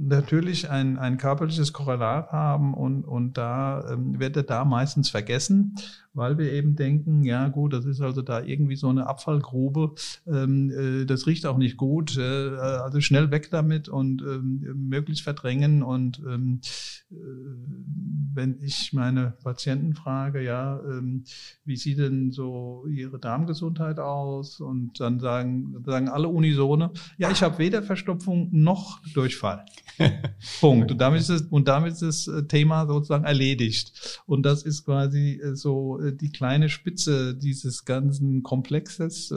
[0.08, 5.76] natürlich ein, ein körperliches Korrelat haben und, und da ähm, wird er da meistens vergessen,
[6.14, 9.94] weil wir eben denken, ja gut, das ist also da irgendwie so eine Abfallgrube,
[10.26, 15.22] ähm, äh, das riecht auch nicht gut, äh, also schnell weg damit und ähm, möglichst
[15.22, 16.60] verdrängen und ähm,
[17.10, 17.14] äh,
[18.38, 21.24] wenn ich meine Patienten frage, ja, ähm,
[21.64, 27.42] wie sieht denn so ihre Darmgesundheit aus und dann sagen, sagen alle unisone, ja, ich
[27.42, 29.64] habe weder Verstopfung noch Durchfall.
[30.60, 30.92] Punkt.
[30.92, 34.22] Und damit ist es, und damit ist das Thema sozusagen erledigt.
[34.26, 39.34] Und das ist quasi so die kleine Spitze dieses ganzen Komplexes.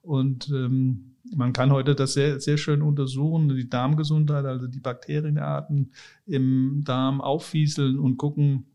[0.00, 5.92] Und ähm, man kann heute das sehr, sehr schön untersuchen, die Darmgesundheit, also die Bakterienarten
[6.26, 8.66] im Darm auffieseln und gucken,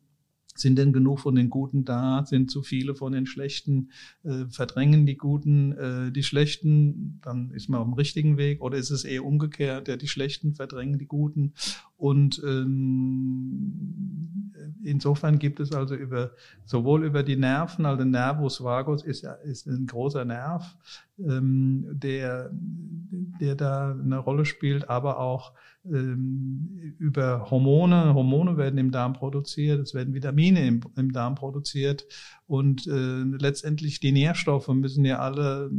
[0.60, 2.26] sind denn genug von den Guten da?
[2.26, 3.92] Sind zu viele von den Schlechten?
[4.24, 7.20] Äh, verdrängen die Guten äh, die Schlechten?
[7.24, 8.62] Dann ist man auf dem richtigen Weg.
[8.62, 9.88] Oder ist es eher umgekehrt?
[9.88, 11.54] Ja, die Schlechten verdrängen die Guten.
[11.98, 14.52] Und ähm,
[14.84, 16.32] insofern gibt es also über
[16.66, 20.76] sowohl über die Nerven, also Nervus vagus ist, ist ein großer Nerv,
[21.20, 25.54] ähm, der, der da eine Rolle spielt, aber auch
[25.90, 28.14] über Hormone.
[28.14, 32.06] Hormone werden im Darm produziert, es werden Vitamine im, im Darm produziert
[32.46, 35.72] und äh, letztendlich die Nährstoffe müssen ja alle,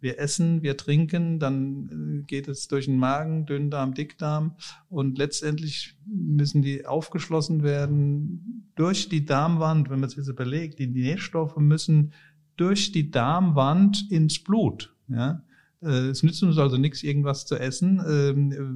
[0.00, 4.56] wir essen, wir trinken, dann geht es durch den Magen, Dünndarm, Dickdarm
[4.88, 10.86] und letztendlich müssen die aufgeschlossen werden durch die Darmwand, wenn man sich das überlegt, die
[10.86, 12.12] Nährstoffe müssen
[12.56, 14.94] durch die Darmwand ins Blut.
[15.08, 15.42] Ja?
[15.80, 17.98] Es nützt uns also nichts, irgendwas zu essen,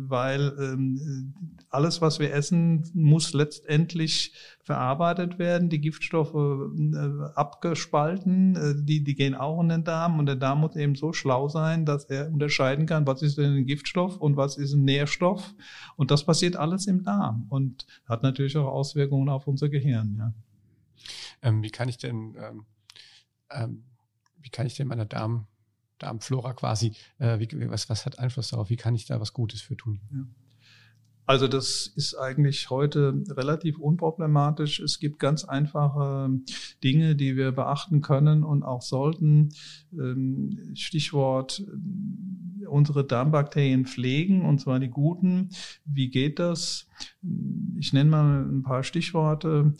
[0.09, 0.77] weil
[1.71, 5.71] alles, was wir essen, muss letztendlich verarbeitet werden.
[5.71, 6.35] Die Giftstoffe
[7.35, 11.49] abgespalten, die, die gehen auch in den Darm und der Darm muss eben so schlau
[11.49, 15.55] sein, dass er unterscheiden kann, was ist denn ein Giftstoff und was ist ein Nährstoff.
[15.97, 20.17] Und das passiert alles im Darm und hat natürlich auch Auswirkungen auf unser Gehirn.
[20.19, 20.35] Ja.
[21.43, 22.67] Ähm, wie kann ich denn ähm
[23.51, 23.85] ähm,
[24.41, 25.47] wie kann ich denn meiner Darm,
[26.01, 28.71] Darmflora quasi, äh, wie, was, was hat Einfluss darauf?
[28.71, 30.01] Wie kann ich da was Gutes für tun?
[30.13, 30.25] Ja.
[31.31, 34.81] Also das ist eigentlich heute relativ unproblematisch.
[34.81, 36.29] Es gibt ganz einfache
[36.83, 39.51] Dinge, die wir beachten können und auch sollten.
[39.93, 41.63] Ähm, Stichwort
[42.67, 45.51] unsere Darmbakterien pflegen, und zwar die guten.
[45.85, 46.89] Wie geht das?
[47.79, 49.75] Ich nenne mal ein paar Stichworte.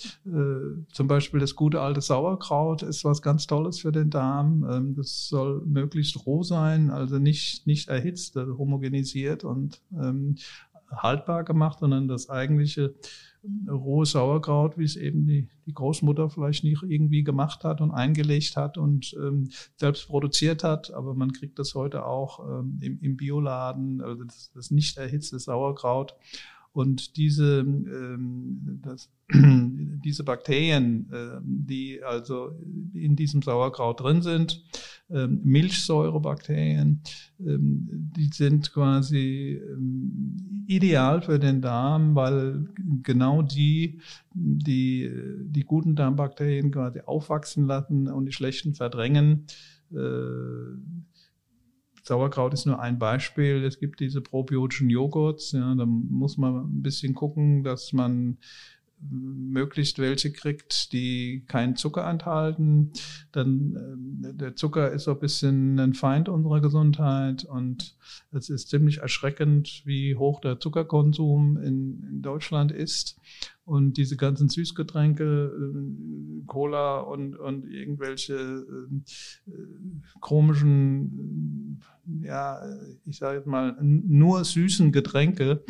[0.93, 4.95] Zum Beispiel das gute alte Sauerkraut ist was ganz Tolles für den Darm.
[4.97, 9.81] Das soll möglichst roh sein, also nicht, nicht erhitzt, also homogenisiert und
[10.91, 12.95] haltbar gemacht, sondern das eigentliche
[13.69, 18.57] rohe Sauerkraut, wie es eben die, die Großmutter vielleicht nicht irgendwie gemacht hat und eingelegt
[18.57, 20.93] hat und ähm, selbst produziert hat.
[20.93, 25.39] Aber man kriegt das heute auch ähm, im, im Bioladen, also das, das nicht erhitzte
[25.39, 26.17] Sauerkraut.
[26.73, 32.53] Und diese, ähm, das, diese Bakterien, äh, die also
[32.93, 34.63] in diesem Sauerkraut drin sind,
[35.13, 37.03] ähm, Milchsäurebakterien,
[37.41, 42.69] ähm, die sind quasi ähm, ideal für den Darm, weil
[43.03, 44.01] genau die,
[44.33, 45.11] die
[45.43, 49.47] die guten Darmbakterien quasi aufwachsen lassen und die schlechten verdrängen.
[49.93, 49.97] Äh,
[52.05, 53.65] Sauerkraut ist nur ein Beispiel.
[53.65, 55.53] Es gibt diese probiotischen Joghurts.
[55.53, 58.39] Ja, da muss man ein bisschen gucken, dass man
[59.09, 62.93] möglichst welche kriegt, die keinen Zucker enthalten.
[63.33, 67.97] Dann äh, der Zucker ist so ein bisschen ein Feind unserer Gesundheit und
[68.33, 73.19] es ist ziemlich erschreckend, wie hoch der Zuckerkonsum in, in Deutschland ist.
[73.65, 79.53] Und diese ganzen Süßgetränke, äh, Cola und, und irgendwelche äh,
[80.21, 81.81] komischen,
[82.23, 82.61] ja,
[83.07, 85.63] ich sage jetzt mal, nur süßen Getränke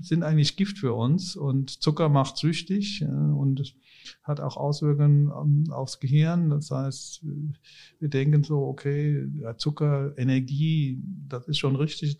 [0.00, 1.36] sind eigentlich Gift für uns.
[1.36, 3.74] Und Zucker macht süchtig äh, und
[4.22, 6.50] hat auch Auswirkungen aufs Gehirn.
[6.50, 7.24] Das heißt,
[8.00, 12.16] wir denken so, okay, Zucker, Energie, das ist schon richtig.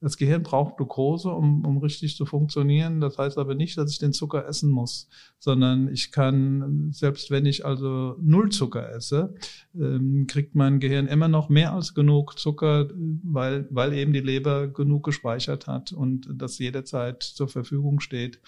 [0.00, 3.00] Das Gehirn braucht Glucose, um, um richtig zu funktionieren.
[3.00, 7.46] Das heißt aber nicht, dass ich den Zucker essen muss, sondern ich kann, selbst wenn
[7.46, 9.34] ich also null Zucker esse,
[9.74, 14.68] ähm, kriegt mein Gehirn immer noch mehr als genug Zucker, weil, weil eben die Leber
[14.68, 18.40] genug gespeichert hat und das jederzeit zur Verfügung steht.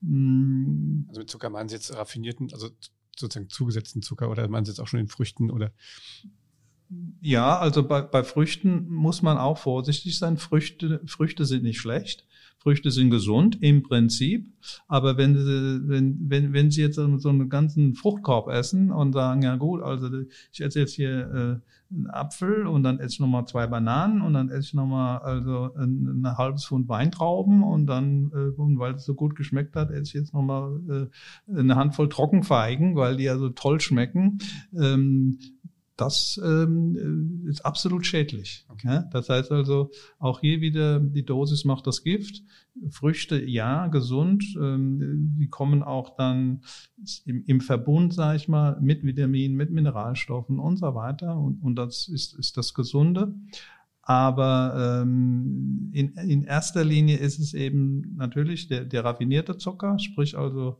[0.00, 1.04] Mm.
[1.08, 2.68] Also mit Zucker meinen Sie jetzt raffinierten, also
[3.16, 5.72] sozusagen zugesetzten Zucker oder meinen Sie jetzt auch schon in Früchten oder?
[7.20, 10.36] Ja, also bei, bei Früchten muss man auch vorsichtig sein.
[10.38, 12.26] Früchte, Früchte sind nicht schlecht.
[12.60, 14.52] Früchte sind gesund im Prinzip,
[14.86, 19.40] aber wenn Sie, wenn, wenn, wenn Sie jetzt so einen ganzen Fruchtkorb essen und sagen,
[19.40, 20.10] ja gut, also
[20.52, 24.34] ich esse jetzt hier äh, einen Apfel und dann esse ich nochmal zwei Bananen und
[24.34, 29.06] dann esse ich nochmal also ein, ein halbes Pfund Weintrauben und dann, äh, weil es
[29.06, 31.08] so gut geschmeckt hat, esse ich jetzt nochmal
[31.48, 34.38] äh, eine Handvoll Trockenfeigen, weil die ja so toll schmecken.
[34.78, 35.38] Ähm,
[36.00, 38.64] das ähm, ist absolut schädlich.
[38.68, 39.02] Okay.
[39.12, 42.42] Das heißt also, auch hier wieder, die Dosis macht das Gift.
[42.90, 44.44] Früchte, ja, gesund.
[44.60, 46.62] Ähm, die kommen auch dann
[47.26, 51.36] im, im Verbund, sage ich mal, mit Vitaminen, mit Mineralstoffen und so weiter.
[51.36, 53.34] Und, und das ist, ist das Gesunde.
[54.02, 60.36] Aber ähm, in, in erster Linie ist es eben natürlich der, der raffinierte Zucker, sprich
[60.38, 60.78] also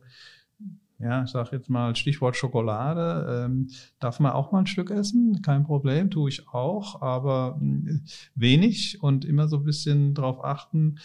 [1.03, 3.45] ja, ich sage jetzt mal Stichwort Schokolade.
[3.45, 5.41] Ähm, darf man auch mal ein Stück essen?
[5.41, 7.99] Kein Problem, tue ich auch, aber äh,
[8.35, 10.99] wenig und immer so ein bisschen darauf achten,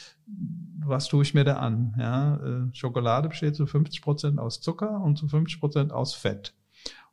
[0.79, 1.95] was tue ich mir da an.
[1.99, 6.55] Ja, äh, Schokolade besteht zu 50 Prozent aus Zucker und zu 50 Prozent aus Fett.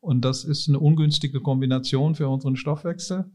[0.03, 3.31] Und das ist eine ungünstige Kombination für unseren Stoffwechsel.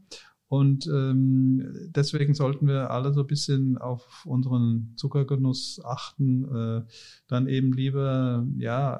[0.49, 6.43] Und ähm, deswegen sollten wir alle so ein bisschen auf unseren Zuckergenuss achten.
[6.43, 6.81] Äh,
[7.27, 8.99] dann eben lieber, ja,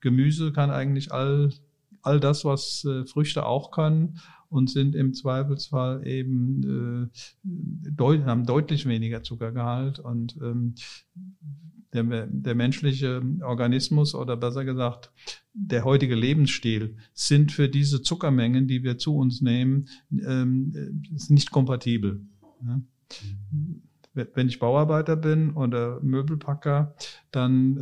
[0.00, 1.50] Gemüse kann eigentlich all,
[2.02, 4.18] all das, was äh, Früchte auch können
[4.50, 10.74] und sind im Zweifelsfall eben äh, deut haben deutlich weniger Zuckergehalt und ähm,
[11.92, 15.12] der, der menschliche Organismus oder besser gesagt
[15.54, 22.24] der heutige Lebensstil sind für diese Zuckermengen, die wir zu uns nehmen, ähm, nicht kompatibel.
[22.64, 22.80] Ja?
[24.34, 26.94] Wenn ich Bauarbeiter bin oder Möbelpacker,
[27.30, 27.76] dann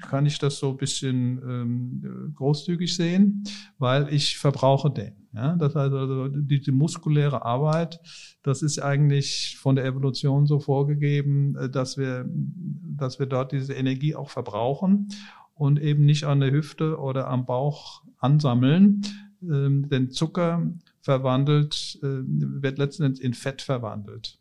[0.00, 3.44] äh, kann ich das so ein bisschen ähm, großzügig sehen,
[3.78, 5.14] weil ich verbrauche den.
[5.34, 5.56] Ja?
[5.56, 8.00] Das heißt also, diese muskuläre Arbeit,
[8.42, 13.74] das ist eigentlich von der Evolution so vorgegeben, äh, dass wir, dass wir dort diese
[13.74, 15.08] Energie auch verbrauchen
[15.54, 19.02] und eben nicht an der Hüfte oder am Bauch ansammeln.
[19.42, 20.66] Ähm, denn Zucker
[21.00, 24.38] verwandelt, äh, wird letzten Endes in Fett verwandelt.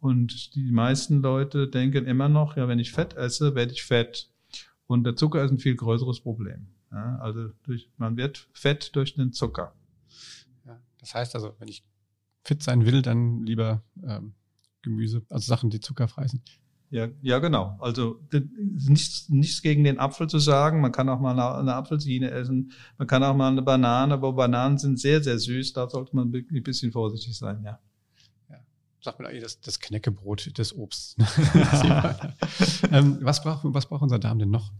[0.00, 4.30] Und die meisten Leute denken immer noch, ja, wenn ich Fett esse, werde ich fett.
[4.86, 6.68] Und der Zucker ist ein viel größeres Problem.
[6.90, 9.74] Ja, also durch, man wird fett durch den Zucker.
[10.66, 11.84] Ja, das heißt also, wenn ich
[12.42, 14.32] fit sein will, dann lieber ähm,
[14.82, 16.42] Gemüse, also Sachen, die zuckerfrei sind.
[16.88, 17.76] Ja, ja, genau.
[17.78, 20.80] Also nichts, nichts gegen den Apfel zu sagen.
[20.80, 22.72] Man kann auch mal eine, eine Apfelsine essen.
[22.98, 25.74] Man kann auch mal eine Banane, aber Bananen sind sehr, sehr süß.
[25.74, 27.78] Da sollte man ein bisschen vorsichtig sein, ja
[29.02, 31.16] sagt man eigentlich das, das Knäckebrot des Obsts.
[32.92, 34.72] ähm, was, braucht, was braucht unser Darm denn noch?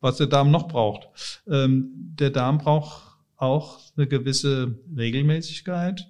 [0.00, 1.08] Was der Darm noch braucht.
[1.48, 6.06] Ähm, der Darm braucht auch eine gewisse Regelmäßigkeit.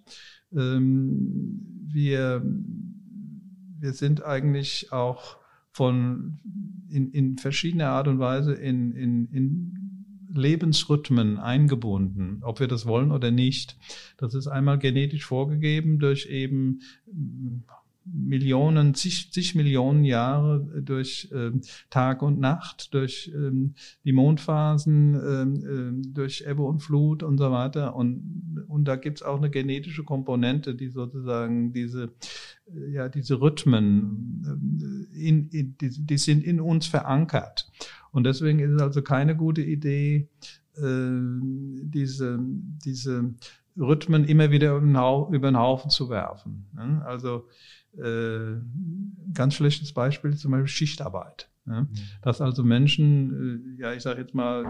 [0.53, 2.43] Ähm, wir
[3.85, 5.37] wir sind eigentlich auch
[5.71, 6.39] von
[6.89, 9.84] in, in verschiedener Art und Weise in, in, in
[10.35, 13.77] Lebensrhythmen eingebunden, ob wir das wollen oder nicht.
[14.17, 16.81] Das ist einmal genetisch vorgegeben durch eben
[18.07, 23.75] Millionen, zig, zig Millionen Jahre durch ähm, Tag und Nacht, durch ähm,
[24.05, 27.97] die Mondphasen, ähm, ähm, durch Ebbe und Flut und so weiter.
[27.97, 32.13] Und, und da gibt's auch eine genetische Komponente, die sozusagen diese,
[32.67, 37.71] äh, ja, diese Rhythmen, äh, in, in, die, die sind in uns verankert.
[38.15, 40.29] Und deswegen ist es also keine gute Idee,
[40.77, 41.11] äh,
[41.83, 42.39] diese,
[42.85, 43.35] diese
[43.77, 46.67] Rhythmen immer wieder über den Haufen zu werfen.
[46.73, 47.03] Ne?
[47.05, 47.49] Also
[47.97, 48.61] äh,
[49.35, 51.51] ganz schlechtes Beispiel ist zum Beispiel Schichtarbeit.
[51.67, 51.83] Ja?
[51.83, 51.89] Mhm.
[52.23, 54.65] Dass also Menschen, äh, ja, ich sage jetzt mal,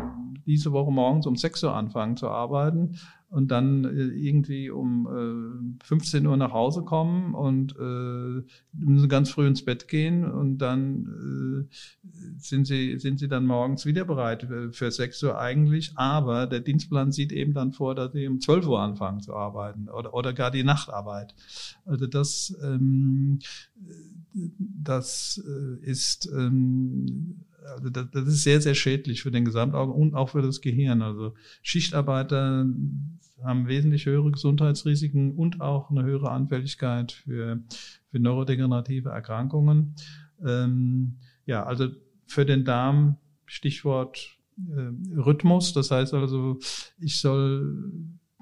[0.46, 2.96] diese Woche morgens um 6 Uhr anfangen zu arbeiten
[3.34, 9.30] und dann äh, irgendwie um äh, 15 Uhr nach Hause kommen und äh, müssen ganz
[9.30, 11.74] früh ins Bett gehen und dann äh,
[12.38, 17.10] sind sie sind sie dann morgens wieder bereit für 6 Uhr eigentlich, aber der Dienstplan
[17.10, 20.52] sieht eben dann vor, dass sie um 12 Uhr anfangen zu arbeiten oder oder gar
[20.52, 21.34] die Nachtarbeit.
[21.84, 23.40] Also das ähm,
[24.58, 30.14] das äh, ist ähm, also das, das ist sehr, sehr schädlich für den Gesamtauge und
[30.14, 31.02] auch für das Gehirn.
[31.02, 32.66] Also Schichtarbeiter
[33.42, 37.60] haben wesentlich höhere Gesundheitsrisiken und auch eine höhere Anfälligkeit für,
[38.10, 39.94] für neurodegenerative Erkrankungen.
[40.44, 41.88] Ähm, ja, also
[42.26, 45.72] für den Darm Stichwort äh, Rhythmus.
[45.72, 46.58] Das heißt also,
[46.98, 47.84] ich soll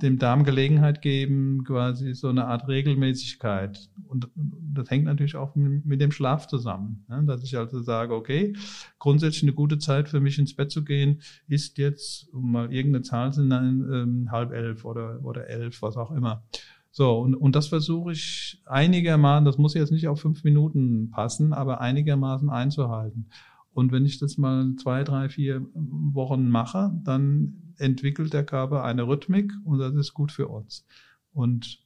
[0.02, 3.88] dem Darm Gelegenheit geben, quasi so eine Art Regelmäßigkeit.
[4.06, 7.04] Und das hängt natürlich auch mit dem Schlaf zusammen.
[7.08, 7.24] Ne?
[7.26, 8.54] Dass ich also sage, okay,
[8.98, 13.02] grundsätzlich eine gute Zeit für mich ins Bett zu gehen, ist jetzt, um mal irgendeine
[13.02, 16.42] Zahl zu nennen, ähm, halb elf oder, oder elf, was auch immer.
[16.90, 21.54] So, und, und das versuche ich einigermaßen, das muss jetzt nicht auf fünf Minuten passen,
[21.54, 23.28] aber einigermaßen einzuhalten.
[23.72, 29.06] Und wenn ich das mal zwei, drei, vier Wochen mache, dann entwickelt der Körper eine
[29.06, 30.86] Rhythmik und das ist gut für uns.
[31.32, 31.82] Und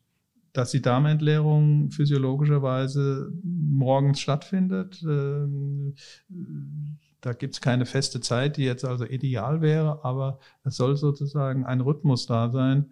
[0.52, 5.46] dass die Darmentleerung physiologischerweise morgens stattfindet, äh,
[7.20, 11.66] da gibt es keine feste Zeit, die jetzt also ideal wäre, aber es soll sozusagen
[11.66, 12.86] ein Rhythmus da sein,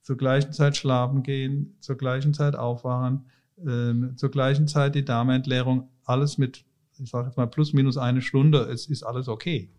[0.00, 3.26] zur gleichen Zeit schlafen gehen, zur gleichen Zeit aufwachen,
[3.58, 6.64] äh, zur gleichen Zeit die Darmentleerung, alles mit,
[6.98, 9.70] ich sage jetzt mal plus minus eine Stunde, es ist alles okay.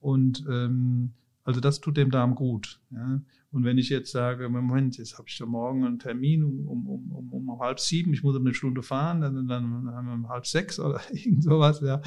[0.00, 1.14] Und ähm,
[1.46, 2.80] also das tut dem Darm gut.
[2.90, 3.20] Ja.
[3.52, 6.86] Und wenn ich jetzt sage, Moment, jetzt habe ich ja morgen einen Termin um, um,
[6.86, 10.14] um, um, um halb sieben, ich muss um eine Stunde fahren, dann, dann haben wir
[10.14, 12.02] um halb sechs oder irgend sowas, ja,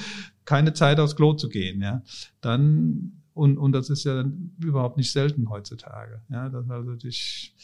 [0.46, 2.04] keine Zeit aufs Klo zu gehen, ja,
[2.42, 4.26] dann und, und das ist ja
[4.62, 6.22] überhaupt nicht selten heutzutage.
[6.30, 7.56] Ja, das also ich,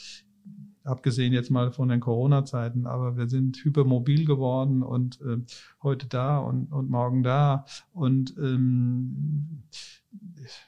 [0.86, 5.38] abgesehen jetzt mal von den Corona-Zeiten, aber wir sind hypermobil geworden und äh,
[5.84, 9.64] heute da und, und morgen da und ähm,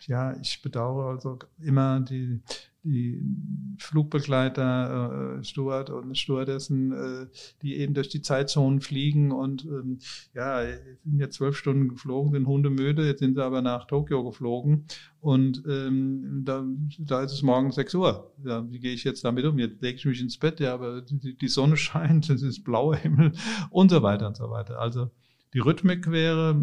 [0.06, 2.41] ja, ich bedauere also immer die,
[2.84, 3.22] die
[3.78, 7.28] Flugbegleiter, äh, Steward und Stewardessen, äh,
[7.62, 10.00] die eben durch die Zeitzonen fliegen und ähm,
[10.34, 10.64] ja,
[11.04, 14.86] sind jetzt zwölf Stunden geflogen, sind hundemüde, jetzt sind sie aber nach Tokio geflogen
[15.20, 16.66] und ähm, da,
[17.00, 18.32] da ist es morgen sechs Uhr.
[18.43, 19.60] Ja, wie gehe ich jetzt damit um?
[19.60, 22.95] Jetzt lege ich mich ins Bett, ja, aber die, die Sonne scheint, es ist blauer
[22.95, 23.34] Himmel
[23.70, 24.80] und so weiter und so weiter.
[24.80, 25.12] Also
[25.54, 26.62] die Rhythmik wäre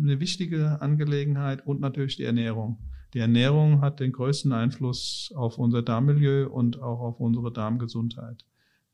[0.00, 2.78] eine wichtige Angelegenheit und natürlich die Ernährung.
[3.14, 8.44] Die Ernährung hat den größten Einfluss auf unser Darmmilieu und auch auf unsere Darmgesundheit.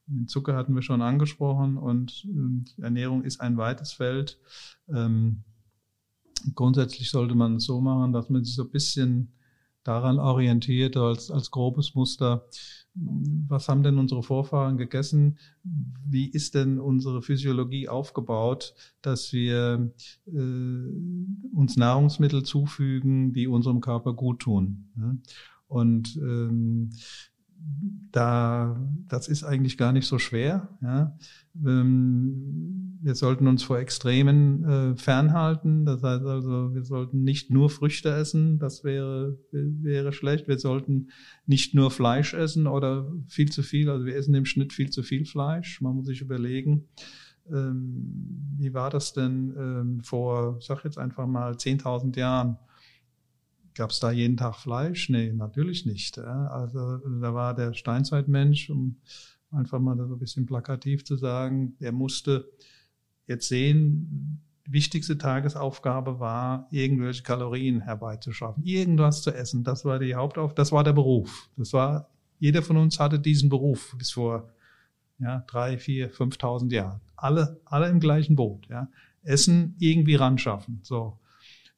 [0.07, 2.26] Den Zucker hatten wir schon angesprochen und
[2.78, 4.40] Ernährung ist ein weites Feld.
[4.88, 5.44] Ähm,
[6.55, 9.32] grundsätzlich sollte man es so machen, dass man sich so ein bisschen
[9.89, 12.45] daran orientiert als, als grobes Muster,
[12.95, 15.39] was haben denn unsere Vorfahren gegessen?
[15.62, 19.93] Wie ist denn unsere Physiologie aufgebaut, dass wir
[20.26, 24.91] äh, uns Nahrungsmittel zufügen, die unserem Körper gut tun?
[24.97, 25.18] Ne?
[25.68, 26.91] Und ähm,
[28.13, 30.69] da, das ist eigentlich gar nicht so schwer.
[30.83, 31.17] Ja.
[31.55, 35.85] Ähm, wir sollten uns vor Extremen äh, fernhalten.
[35.85, 38.59] Das heißt also, wir sollten nicht nur Früchte essen.
[38.59, 40.49] Das wäre, wäre schlecht.
[40.49, 41.09] Wir sollten
[41.47, 43.89] nicht nur Fleisch essen oder viel zu viel.
[43.89, 45.81] Also wir essen im Schnitt viel zu viel Fleisch.
[45.81, 46.89] Man muss sich überlegen,
[47.51, 52.59] ähm, wie war das denn ähm, vor, sag jetzt einfach mal 10.000 Jahren?
[53.79, 55.09] Gab es da jeden Tag Fleisch?
[55.09, 56.18] Nee, natürlich nicht.
[56.18, 58.97] Also da war der Steinzeitmensch, um
[59.53, 62.51] einfach mal so ein bisschen plakativ zu sagen, der musste
[63.29, 69.62] jetzt sehen, die wichtigste Tagesaufgabe war, irgendwelche Kalorien herbeizuschaffen, irgendwas zu essen.
[69.62, 71.49] Das war die Hauptaufgabe, das war der Beruf.
[71.57, 72.11] Das war,
[72.41, 74.53] jeder von uns hatte diesen Beruf bis vor
[75.20, 77.01] ja, drei, vier, 5.000 Jahren.
[77.14, 78.89] Alle, alle im gleichen Boot, ja.
[79.22, 81.20] Essen irgendwie ran schaffen, so.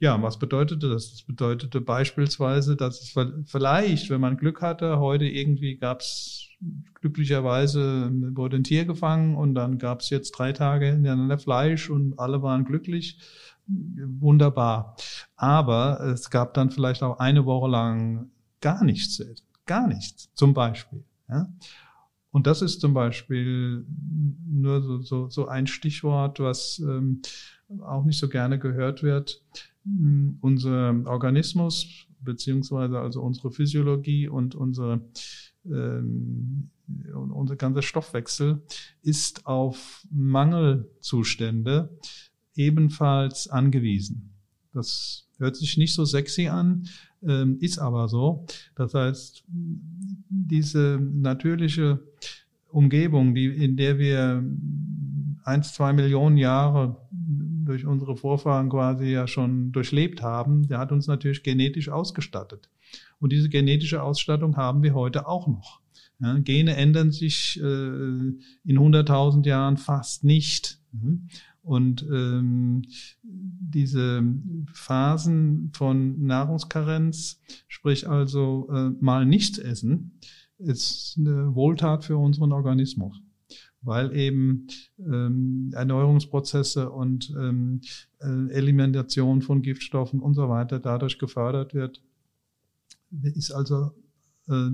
[0.00, 1.10] Ja, was bedeutete das?
[1.10, 6.48] Das bedeutete beispielsweise, dass es vielleicht, wenn man Glück hatte, heute irgendwie gab es
[6.94, 12.18] glücklicherweise wurde ein Tier gefangen und dann gab es jetzt drei Tage hintereinander Fleisch und
[12.18, 13.18] alle waren glücklich.
[13.66, 14.96] Wunderbar.
[15.36, 18.30] Aber es gab dann vielleicht auch eine Woche lang
[18.60, 19.22] gar nichts.
[19.66, 21.04] Gar nichts, zum Beispiel.
[21.28, 21.52] Ja?
[22.32, 23.84] Und das ist zum Beispiel
[24.46, 27.22] nur so, so, so ein Stichwort, was ähm,
[27.82, 29.42] auch nicht so gerne gehört wird.
[30.40, 35.00] Unser Organismus beziehungsweise also unsere Physiologie und unsere
[35.64, 36.70] ähm,
[37.12, 38.62] unser ganzer Stoffwechsel
[39.02, 41.96] ist auf Mangelzustände
[42.56, 44.34] ebenfalls angewiesen.
[44.72, 46.88] Das hört sich nicht so sexy an,
[47.22, 48.44] ähm, ist aber so.
[48.74, 52.00] Das heißt, diese natürliche
[52.68, 54.44] Umgebung, die, in der wir
[55.44, 56.96] eins, zwei Millionen Jahre
[57.70, 62.68] durch unsere Vorfahren quasi ja schon durchlebt haben, der hat uns natürlich genetisch ausgestattet.
[63.20, 65.80] Und diese genetische Ausstattung haben wir heute auch noch.
[66.18, 70.80] Ja, Gene ändern sich äh, in 100.000 Jahren fast nicht.
[71.62, 72.82] Und ähm,
[73.22, 74.22] diese
[74.72, 80.18] Phasen von Nahrungskarenz, sprich also äh, mal nichts essen,
[80.58, 83.22] ist eine Wohltat für unseren Organismus
[83.82, 84.66] weil eben
[84.98, 87.80] ähm, Erneuerungsprozesse und ähm,
[88.20, 92.02] äh, Elimination von Giftstoffen und so weiter dadurch gefördert wird.
[93.22, 93.92] Ist also
[94.48, 94.70] äh,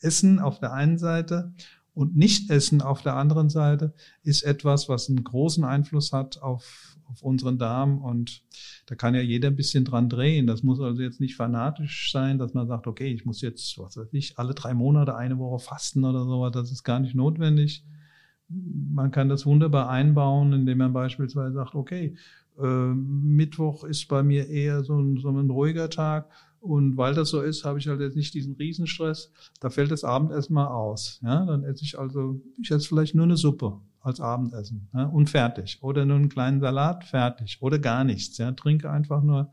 [0.00, 1.52] Essen auf der einen Seite
[1.94, 3.92] und Nicht-Essen auf der anderen Seite
[4.22, 8.42] ist etwas, was einen großen Einfluss hat auf, auf unseren Darm und
[8.86, 10.46] da kann ja jeder ein bisschen dran drehen.
[10.46, 13.96] Das muss also jetzt nicht fanatisch sein, dass man sagt, okay, ich muss jetzt, was
[13.96, 17.84] weiß ich, alle drei Monate eine Woche fasten oder so, das ist gar nicht notwendig
[18.48, 22.16] man kann das wunderbar einbauen, indem man beispielsweise sagt, okay,
[22.58, 26.28] äh, Mittwoch ist bei mir eher so ein, so ein ruhiger Tag.
[26.60, 29.30] Und weil das so ist, habe ich halt jetzt nicht diesen Riesenstress.
[29.60, 31.20] Da fällt das Abendessen mal aus.
[31.22, 35.30] Ja, dann esse ich also, ich esse vielleicht nur eine Suppe als Abendessen ja, und
[35.30, 35.78] fertig.
[35.82, 37.58] Oder nur einen kleinen Salat, fertig.
[37.60, 38.38] Oder gar nichts.
[38.38, 39.52] Ja, trinke einfach nur ähm,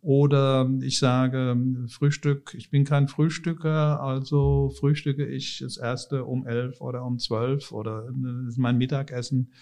[0.00, 1.56] oder ich sage
[1.88, 7.72] Frühstück, ich bin kein Frühstücker, also frühstücke ich das erste um elf oder um zwölf
[7.72, 8.08] oder
[8.48, 9.52] ist mein Mittagessen.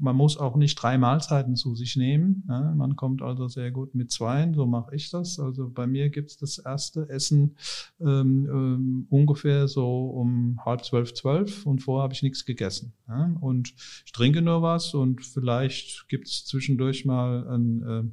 [0.00, 2.44] Man muss auch nicht drei Mahlzeiten zu sich nehmen.
[2.46, 5.40] Man kommt also sehr gut mit zwei, so mache ich das.
[5.40, 7.56] Also bei mir gibt's das erste Essen
[8.00, 12.92] ähm, ähm, ungefähr so um halb zwölf, zwölf und vorher habe ich nichts gegessen.
[13.08, 13.36] Ja?
[13.40, 18.04] Und ich trinke nur was und vielleicht gibt's zwischendurch mal ein äh,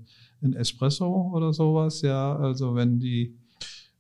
[0.46, 2.36] ein Espresso oder sowas, ja.
[2.36, 3.38] Also wenn die,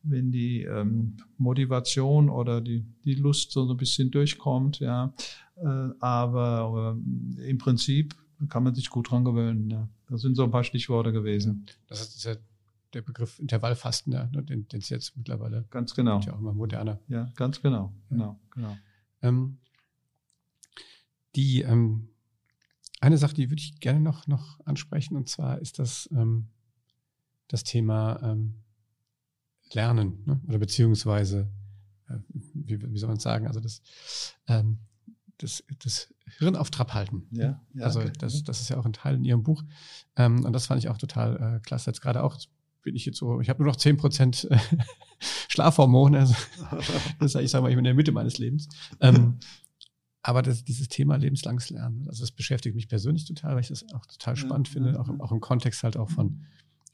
[0.04, 5.14] wenn die ähm, Motivation oder die, die Lust so ein bisschen durchkommt, ja.
[5.58, 6.98] Äh, aber
[7.38, 8.16] äh, im Prinzip
[8.50, 9.70] kann man sich gut dran gewöhnen.
[9.70, 9.88] Ja.
[10.10, 11.66] Das sind so ein paar Stichworte gewesen.
[11.88, 12.36] Das ist ja
[12.94, 16.20] der Begriff Intervallfasten, ja, ne, den es jetzt mittlerweile ganz genau.
[16.22, 17.00] ja auch immer moderner.
[17.08, 18.78] Ja, ganz genau, genau, genau.
[19.22, 19.58] Ähm,
[21.36, 22.08] die ähm,
[23.06, 26.50] eine Sache, die würde ich gerne noch, noch ansprechen, und zwar ist das ähm,
[27.48, 28.56] das Thema ähm,
[29.72, 30.40] Lernen ne?
[30.48, 31.50] oder beziehungsweise,
[32.08, 32.18] äh,
[32.54, 33.82] wie, wie soll man sagen, also das,
[34.48, 34.80] ähm,
[35.38, 37.28] das, das Hirn auf Trab halten.
[37.32, 38.14] Ja, ja also okay.
[38.20, 39.64] das, das ist ja auch ein Teil in Ihrem Buch.
[40.16, 41.90] Ähm, und das fand ich auch total äh, klasse.
[41.90, 42.40] Jetzt gerade auch
[42.84, 44.58] bin ich jetzt so, ich habe nur noch zehn Prozent äh,
[45.50, 46.20] Schlafhormone.
[46.20, 46.36] Also,
[47.20, 48.70] das, ich sage mal, ich bin in der Mitte meines Lebens.
[49.02, 49.40] Ähm,
[50.28, 53.86] aber das, dieses Thema lebenslanges Lernen, also das beschäftigt mich persönlich total, weil ich das
[53.94, 56.42] auch total spannend ja, finde, ja, auch, im, auch im Kontext halt auch von,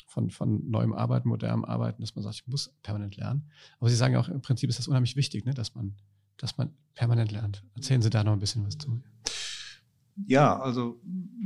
[0.05, 3.49] von, von neuem Arbeiten, modernem Arbeiten, dass man sagt, ich muss permanent lernen.
[3.79, 5.95] Aber Sie sagen ja auch, im Prinzip ist das unheimlich wichtig, ne, dass man,
[6.35, 7.63] dass man permanent lernt.
[7.73, 9.01] Erzählen Sie da noch ein bisschen was zu.
[10.27, 10.99] Ja, also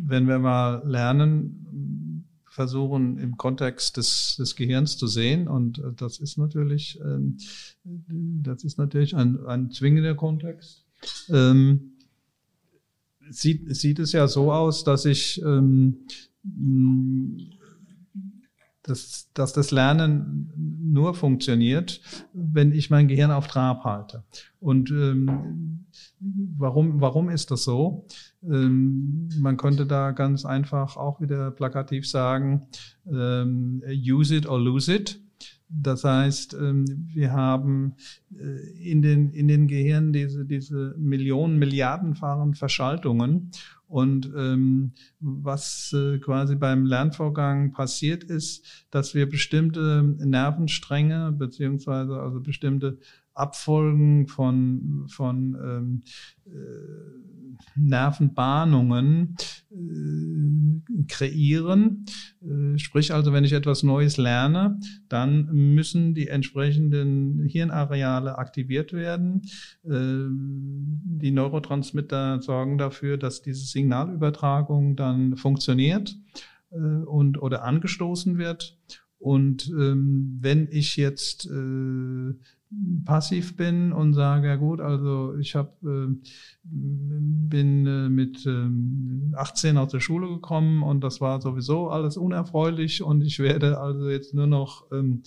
[0.08, 6.18] wenn wir mal lernen, versuchen im Kontext des, des Gehirns zu sehen und äh, das
[6.18, 7.38] ist natürlich, ähm,
[7.84, 10.85] das ist natürlich ein, ein zwingender Kontext
[11.30, 11.94] ähm,
[13.30, 16.06] sieht, sieht es ja so aus, dass ich ähm,
[18.88, 22.02] dass, dass das Lernen nur funktioniert,
[22.34, 24.24] wenn ich mein Gehirn auf Trab halte.
[24.60, 25.86] Und ähm,
[26.20, 28.06] warum, warum ist das so?
[28.44, 32.68] Ähm, man könnte da ganz einfach auch wieder plakativ sagen,
[33.08, 35.20] ähm, use it or lose it.
[35.68, 37.96] Das heißt, ähm, wir haben
[38.38, 43.52] äh, in den, in den Gehirnen diese, diese Millionen, Milliardenfachen Verschaltungen.
[43.88, 52.42] Und ähm, was äh, quasi beim Lernvorgang passiert ist, dass wir bestimmte Nervenstränge beziehungsweise also
[52.42, 53.00] bestimmte
[53.36, 56.04] Abfolgen von, von ähm,
[56.46, 57.26] äh,
[57.76, 59.36] Nervenbahnungen
[59.72, 62.06] äh, kreieren.
[62.42, 64.80] Äh, sprich also, wenn ich etwas Neues lerne,
[65.10, 69.42] dann müssen die entsprechenden Hirnareale aktiviert werden.
[69.84, 76.18] Äh, die Neurotransmitter sorgen dafür, dass diese Signalübertragung dann funktioniert
[76.72, 78.78] äh, und oder angestoßen wird.
[79.18, 82.34] Und ähm, wenn ich jetzt äh,
[83.06, 86.08] passiv bin und sage, ja gut, also ich hab, äh,
[86.64, 93.04] bin äh, mit äh, 18 aus der Schule gekommen und das war sowieso alles unerfreulich
[93.04, 95.24] und ich werde also jetzt nur noch, ähm,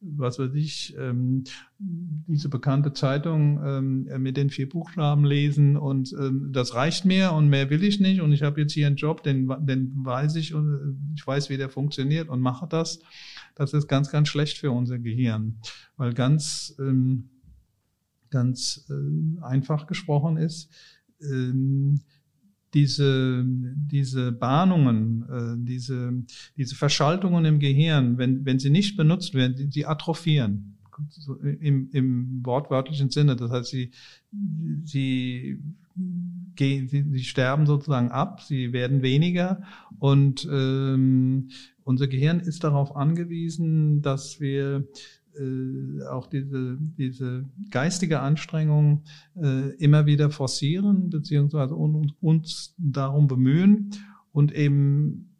[0.00, 1.44] was weiß ich, ähm,
[1.78, 7.48] diese bekannte Zeitung ähm, mit den vier Buchstaben lesen und ähm, das reicht mir und
[7.48, 10.54] mehr will ich nicht und ich habe jetzt hier einen Job, den, den weiß ich
[10.54, 13.00] und äh, ich weiß, wie der funktioniert und mache das.
[13.54, 15.58] Das ist ganz, ganz schlecht für unser Gehirn,
[15.96, 17.30] weil ganz, ähm,
[18.30, 20.70] ganz äh, einfach gesprochen ist,
[21.20, 22.00] ähm,
[22.74, 26.12] diese, diese Bahnungen, äh, diese,
[26.56, 30.74] diese Verschaltungen im Gehirn, wenn, wenn sie nicht benutzt werden, die atrophieren.
[31.60, 33.36] Im, im wortwörtlichen Sinne.
[33.36, 33.92] Das heißt, sie,
[34.84, 35.60] sie
[36.56, 39.62] gehen, sie, sie sterben sozusagen ab, sie werden weniger
[40.00, 41.50] und ähm,
[41.84, 44.88] unser Gehirn ist darauf angewiesen, dass wir
[45.38, 49.04] äh, auch diese, diese geistige Anstrengung
[49.36, 53.90] äh, immer wieder forcieren, beziehungsweise un, uns darum bemühen
[54.32, 55.34] und eben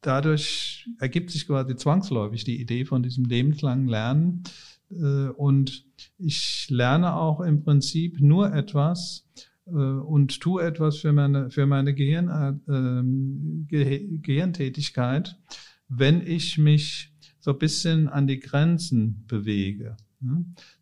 [0.00, 4.42] dadurch ergibt sich quasi zwangsläufig die Idee von diesem lebenslangen Lernen.
[4.90, 5.86] Äh, und
[6.18, 9.26] ich lerne auch im Prinzip nur etwas,
[9.68, 15.36] äh, und tue etwas für meine, für meine Gehirn, äh, Ge Gehirntätigkeit,
[15.88, 17.07] wenn ich mich
[17.40, 19.96] so ein bisschen an die Grenzen bewege.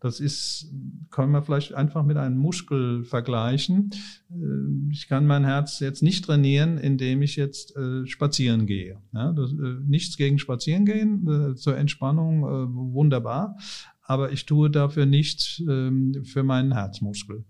[0.01, 0.73] Das ist,
[1.11, 3.91] kann man vielleicht einfach mit einem Muskel vergleichen.
[4.31, 8.99] Äh, ich kann mein Herz jetzt nicht trainieren, indem ich jetzt äh, spazieren gehe.
[9.15, 9.33] Äh,
[9.87, 12.43] nichts gegen Spazieren gehen, zur Entspannung
[12.95, 13.59] wunderbar,
[14.03, 17.45] aber ich tue dafür nichts ähm, für meinen Herzmuskel.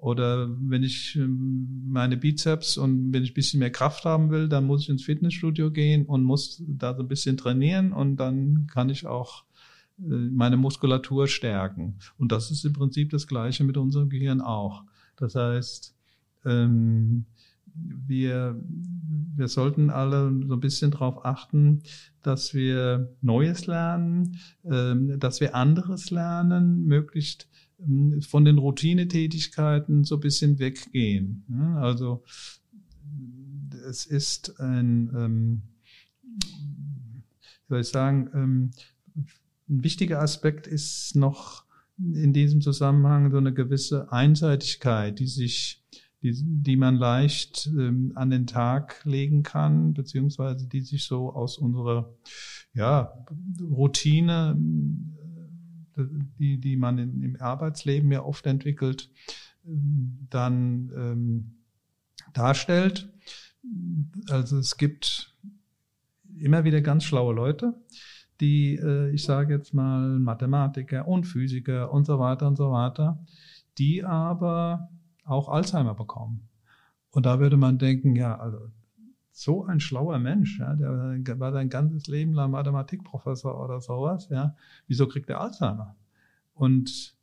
[0.00, 4.48] Oder wenn ich ähm, meine Bizeps und wenn ich ein bisschen mehr Kraft haben will,
[4.48, 8.66] dann muss ich ins Fitnessstudio gehen und muss da so ein bisschen trainieren und dann
[8.66, 9.44] kann ich auch
[9.98, 11.96] äh, meine Muskulatur stärken.
[12.16, 14.84] Und das ist im Prinzip das Gleiche mit unserem Gehirn auch.
[15.16, 15.94] Das heißt,
[16.46, 17.26] ähm,
[17.74, 18.58] wir,
[19.36, 21.82] wir sollten alle so ein bisschen darauf achten,
[22.22, 27.48] dass wir Neues lernen, ähm, dass wir anderes lernen, möglichst
[28.28, 31.44] von den Routinetätigkeiten so ein bisschen weggehen.
[31.76, 32.22] Also
[33.88, 35.62] es ist ein, ähm,
[37.68, 38.70] soll ich sagen, ähm,
[39.68, 41.64] ein wichtiger Aspekt ist noch
[41.98, 45.84] in diesem Zusammenhang so eine gewisse Einseitigkeit, die sich,
[46.22, 51.58] die, die man leicht ähm, an den Tag legen kann, beziehungsweise die sich so aus
[51.58, 52.14] unserer
[52.74, 53.12] ja,
[53.60, 54.56] Routine
[56.38, 59.10] die, die man in, im Arbeitsleben ja oft entwickelt,
[59.64, 61.54] dann ähm,
[62.32, 63.12] darstellt.
[64.28, 65.36] Also es gibt
[66.38, 67.74] immer wieder ganz schlaue Leute,
[68.40, 73.24] die, äh, ich sage jetzt mal, Mathematiker und Physiker und so weiter und so weiter,
[73.78, 74.88] die aber
[75.24, 76.48] auch Alzheimer bekommen.
[77.10, 78.70] Und da würde man denken, ja, also
[79.32, 84.56] so ein schlauer Mensch, ja, der war sein ganzes Leben lang Mathematikprofessor oder sowas, ja,
[84.86, 85.96] wieso kriegt er Alzheimer?
[86.54, 87.16] Und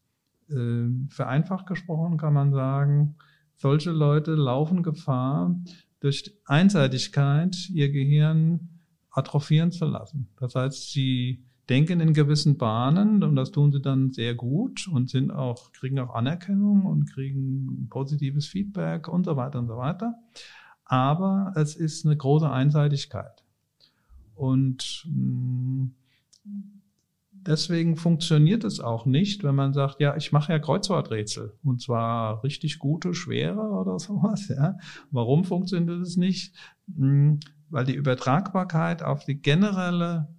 [0.50, 3.16] äh, vereinfacht gesprochen kann man sagen,
[3.56, 5.56] solche Leute laufen Gefahr,
[6.00, 8.70] durch Einseitigkeit ihr Gehirn
[9.10, 10.30] atrophieren zu lassen.
[10.40, 15.10] Das heißt, sie denken in gewissen Bahnen und das tun sie dann sehr gut und
[15.10, 20.16] sind auch, kriegen auch Anerkennung und kriegen positives Feedback und so weiter und so weiter
[20.88, 23.44] aber es ist eine große Einseitigkeit.
[24.36, 25.88] Und mm,
[27.32, 32.44] deswegen funktioniert es auch nicht, wenn man sagt, ja, ich mache ja Kreuzworträtsel und zwar
[32.44, 34.48] richtig gute, schwere oder sowas.
[34.48, 34.78] Ja.
[35.12, 36.56] Warum funktioniert es nicht?
[36.88, 37.36] Mm,
[37.70, 40.30] weil die Übertragbarkeit auf die generelle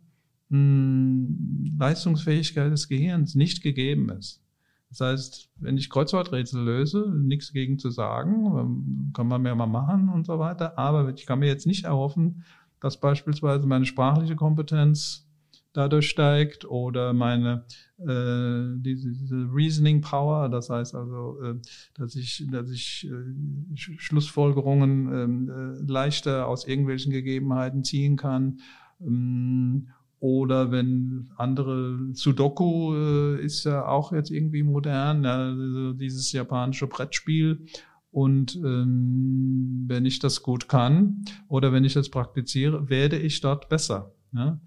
[0.49, 4.43] mm, Leistungsfähigkeit des Gehirns nicht gegeben ist.
[4.91, 9.67] Das heißt, wenn ich Kreuzworträtsel löse, nichts gegen zu sagen, ähm, kann man mehr mal
[9.67, 10.79] machen und so weiter.
[10.79, 12.45] Aber ich kann mir jetzt nicht erhoffen,
[12.81, 15.29] dass beispielsweise meine sprachliche Kompetenz
[15.73, 17.65] dadurch steigt oder meine
[17.99, 21.55] äh, diese, diese Reasoning Power, das heißt also, äh,
[21.95, 28.61] dass ich, dass ich äh, Schlussfolgerungen ähm, äh, leichter aus irgendwelchen Gegebenheiten ziehen kann.
[29.01, 29.89] Ähm,
[30.21, 36.89] Oder wenn andere Sudoku äh, ist ja auch jetzt irgendwie modern, ja, also dieses japanische
[36.89, 37.67] Brettspiel.
[38.11, 43.69] Und ähm, wenn ich das gut kann oder wenn ich das praktiziere, werde ich dort
[43.69, 44.13] besser.
[44.33, 44.61] Ja?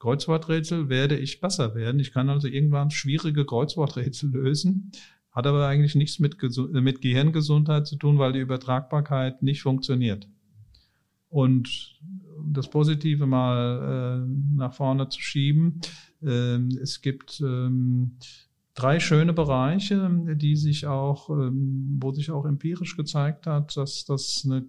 [0.00, 2.00] Kreuzworträtsel werde ich besser werden.
[2.00, 4.90] Ich kann also irgendwann schwierige Kreuzworträtsel lösen,
[5.30, 6.36] hat aber eigentlich nichts mit,
[6.72, 10.28] mit Gehirngesundheit zu tun, weil die Übertragbarkeit nicht funktioniert.
[11.28, 12.00] Und
[12.46, 15.80] das Positive mal äh, nach vorne zu schieben,
[16.22, 18.12] äh, es gibt ähm,
[18.74, 24.42] drei schöne Bereiche, die sich auch, ähm, wo sich auch empirisch gezeigt hat, dass das
[24.44, 24.66] eine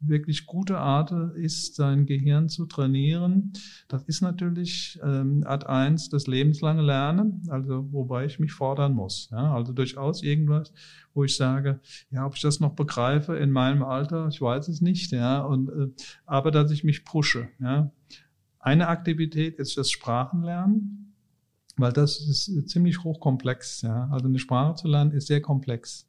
[0.00, 3.52] wirklich gute Art ist, sein Gehirn zu trainieren.
[3.88, 9.28] Das ist natürlich ähm, Art 1 das lebenslange Lernen, also wobei ich mich fordern muss.
[9.32, 9.54] Ja?
[9.54, 10.72] Also durchaus irgendwas,
[11.14, 11.80] wo ich sage,
[12.10, 15.70] ja, ob ich das noch begreife in meinem Alter, ich weiß es nicht, ja, und,
[15.70, 15.88] äh,
[16.26, 17.48] aber dass ich mich pushe.
[17.58, 17.90] Ja?
[18.58, 21.14] Eine Aktivität ist das Sprachenlernen,
[21.76, 23.82] weil das ist ziemlich hochkomplex.
[23.82, 24.08] Ja?
[24.10, 26.08] Also eine Sprache zu lernen ist sehr komplex.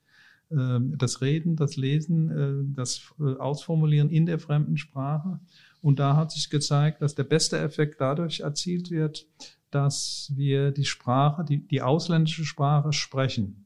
[0.51, 5.39] Ähm, das Reden, das Lesen, äh, das äh, Ausformulieren in der fremden Sprache.
[5.81, 9.25] Und da hat sich gezeigt, dass der beste Effekt dadurch erzielt wird,
[9.71, 13.65] dass wir die Sprache, die, die ausländische Sprache sprechen.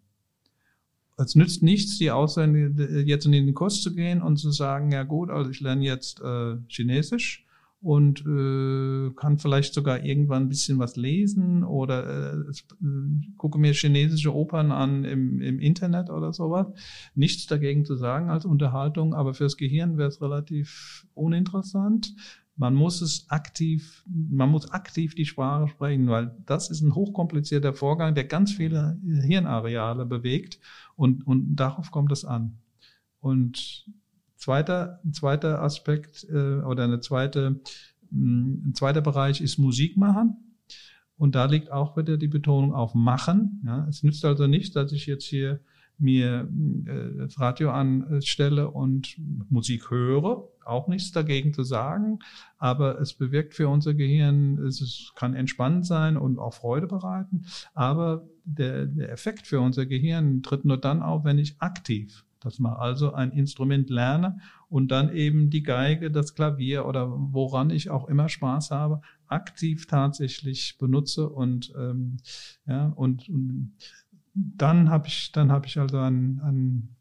[1.18, 5.04] Es nützt nichts, die Ausländer jetzt in den Kurs zu gehen und zu sagen, ja
[5.04, 7.46] gut, also ich lerne jetzt äh, Chinesisch
[7.82, 13.74] und äh, kann vielleicht sogar irgendwann ein bisschen was lesen oder äh, äh, gucke mir
[13.74, 16.68] chinesische Opern an im, im Internet oder sowas.
[17.16, 22.16] Nichts dagegen zu sagen als Unterhaltung, aber fürs Gehirn wäre es relativ uninteressant.
[22.56, 27.74] Man muss es aktiv, man muss aktiv die Sprache sprechen, weil das ist ein hochkomplizierter
[27.74, 30.60] Vorgang, der ganz viele Hirnareale bewegt
[30.96, 32.60] und, und darauf kommt es an.
[33.20, 33.86] Und
[34.42, 37.62] Zweiter, ein zweiter Aspekt äh, oder eine zweite,
[38.10, 40.58] mh, hm, ein zweiter Bereich ist Musik machen.
[41.16, 43.62] Und da liegt auch wieder die Betonung auf machen.
[43.64, 45.60] Ja, es nützt also nicht, dass ich jetzt hier
[46.00, 46.50] mir
[46.88, 49.16] äh, das Radio anstelle und
[49.52, 50.48] Musik höre.
[50.66, 52.18] Auch nichts dagegen zu sagen.
[52.58, 57.46] Aber es bewirkt für unser Gehirn, es kann entspannend sein und auch Freude bereiten.
[57.76, 62.60] Aber der, der Effekt für unser Gehirn tritt nur dann auf, wenn ich aktiv dass
[62.60, 67.90] man also ein Instrument lerne und dann eben die Geige, das Klavier oder woran ich
[67.90, 72.18] auch immer Spaß habe, aktiv tatsächlich benutze und ähm,
[72.68, 73.74] ja und, und
[74.34, 76.96] dann habe ich dann habe ich also einen, einen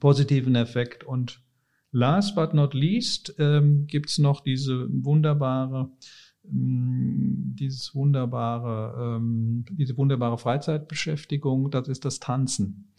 [0.00, 1.42] positiven Effekt und
[1.90, 5.90] last but not least ähm, gibt's noch diese wunderbare
[6.50, 12.92] ähm, dieses wunderbare, ähm, diese wunderbare Freizeitbeschäftigung, das ist das Tanzen.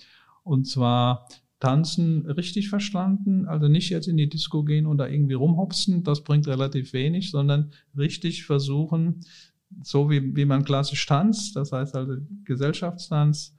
[0.43, 1.27] Und zwar
[1.59, 6.23] Tanzen richtig verstanden, also nicht jetzt in die Disco gehen und da irgendwie rumhopsen, das
[6.23, 9.21] bringt relativ wenig, sondern richtig versuchen,
[9.83, 13.55] so wie, wie man klassisch tanzt, das heißt also Gesellschaftstanz,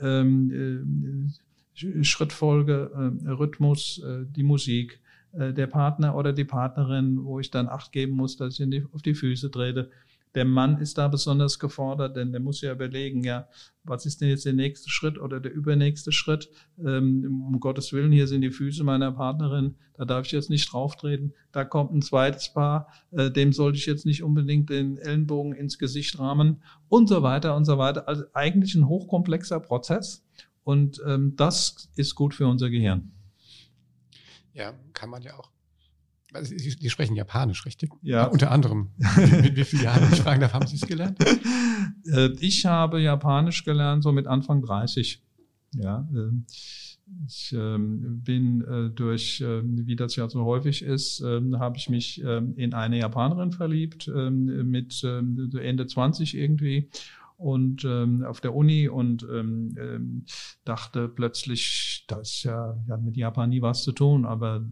[0.00, 1.28] ähm,
[1.76, 2.90] äh, Schrittfolge,
[3.24, 5.00] äh, Rhythmus, äh, die Musik,
[5.32, 8.84] äh, der Partner oder die Partnerin, wo ich dann Acht geben muss, dass ich die,
[8.92, 9.90] auf die Füße trete,
[10.34, 13.48] der Mann ist da besonders gefordert, denn der muss ja überlegen, ja,
[13.84, 16.48] was ist denn jetzt der nächste Schritt oder der übernächste Schritt?
[16.78, 20.72] Ähm, um Gottes Willen, hier sind die Füße meiner Partnerin, da darf ich jetzt nicht
[20.72, 21.34] drauftreten.
[21.52, 25.78] Da kommt ein zweites Paar, äh, dem sollte ich jetzt nicht unbedingt den Ellenbogen ins
[25.78, 28.08] Gesicht rahmen und so weiter und so weiter.
[28.08, 30.24] Also eigentlich ein hochkomplexer Prozess
[30.64, 33.12] und ähm, das ist gut für unser Gehirn.
[34.54, 35.50] Ja, kann man ja auch
[36.32, 37.90] also Sie, Sie, sprechen Japanisch, richtig?
[38.02, 38.26] Ja.
[38.26, 38.90] Unter anderem.
[39.16, 41.18] Mit wie vielen Jahren, ich fragen darf, haben Sie es gelernt?
[42.06, 45.22] Äh, ich habe Japanisch gelernt, so mit Anfang 30.
[45.76, 46.08] Ja.
[46.12, 46.46] Ähm,
[47.26, 52.20] ich ähm, bin äh, durch, ähm, wie das ja so häufig ist, habe ich mich
[52.20, 56.88] in eine Japanerin verliebt, mit Ende 20 irgendwie
[57.42, 60.24] und ähm, auf der Uni und ähm, ähm,
[60.64, 64.64] dachte plötzlich, das ja, ja mit Japan nie was zu tun, aber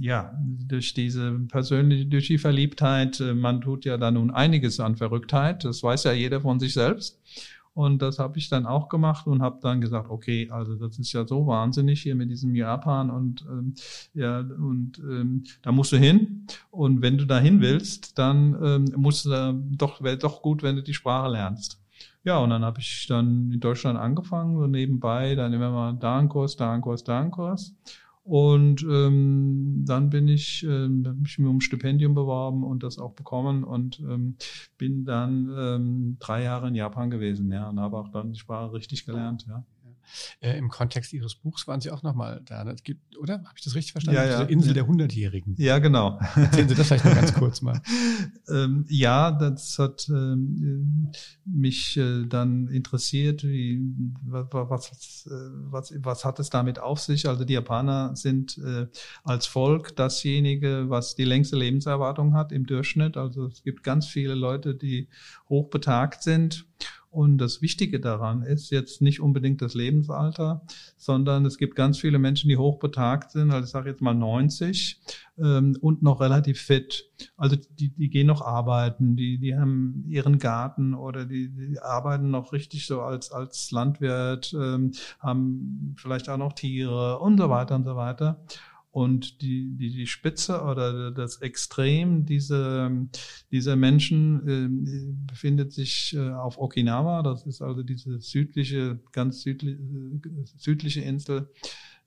[0.00, 4.96] ja, durch diese persönliche, durch die Verliebtheit, äh, man tut ja da nun einiges an
[4.96, 7.20] Verrücktheit, das weiß ja jeder von sich selbst.
[7.78, 11.12] Und das habe ich dann auch gemacht und habe dann gesagt, okay, also das ist
[11.12, 13.74] ja so wahnsinnig hier mit diesem Japan und ähm,
[14.14, 16.48] ja und ähm, da musst du hin.
[16.72, 20.64] Und wenn du da hin willst, dann ähm, musst du da doch wäre doch gut,
[20.64, 21.80] wenn du die Sprache lernst.
[22.24, 26.18] Ja, und dann habe ich dann in Deutschland angefangen, so nebenbei, dann immer mal da
[26.18, 27.76] ein Kurs, da ein Kurs, da ein Kurs.
[28.28, 32.98] Und ähm, dann bin ich, ähm, habe ich mir um ein Stipendium beworben und das
[32.98, 34.36] auch bekommen und ähm,
[34.76, 38.74] bin dann ähm, drei Jahre in Japan gewesen, ja, und habe auch dann die Sprache
[38.74, 39.64] richtig gelernt, ja.
[40.40, 43.34] Äh, Im Kontext Ihres Buchs waren Sie auch nochmal da, das gibt, oder?
[43.34, 44.20] Habe ich das richtig verstanden?
[44.20, 44.38] Ja, ja.
[44.40, 45.54] Diese Insel der Hundertjährigen.
[45.58, 46.18] Ja, genau.
[46.34, 47.80] Erzählen Sie das vielleicht noch ganz kurz mal.
[48.48, 51.10] ähm, ja, das hat ähm,
[51.44, 53.80] mich äh, dann interessiert, wie,
[54.22, 55.28] was, was,
[55.70, 57.28] was, was hat es damit auf sich?
[57.28, 58.86] Also die Japaner sind äh,
[59.24, 63.16] als Volk dasjenige, was die längste Lebenserwartung hat im Durchschnitt.
[63.16, 65.08] Also es gibt ganz viele Leute, die
[65.48, 66.66] hochbetagt sind.
[67.10, 70.62] Und das Wichtige daran ist jetzt nicht unbedingt das Lebensalter,
[70.96, 75.00] sondern es gibt ganz viele Menschen, die hochbetagt sind, also ich sage jetzt mal 90
[75.38, 77.10] ähm, und noch relativ fit.
[77.36, 82.30] Also die, die gehen noch arbeiten, die, die haben ihren Garten oder die, die arbeiten
[82.30, 87.76] noch richtig so als, als Landwirt, ähm, haben vielleicht auch noch Tiere und so weiter
[87.76, 88.40] und so weiter.
[88.90, 92.90] Und die, die, die Spitze oder das Extrem dieser,
[93.50, 97.22] dieser Menschen äh, befindet sich äh, auf Okinawa.
[97.22, 99.78] Das ist also diese südliche, ganz südliche,
[100.56, 101.50] südliche Insel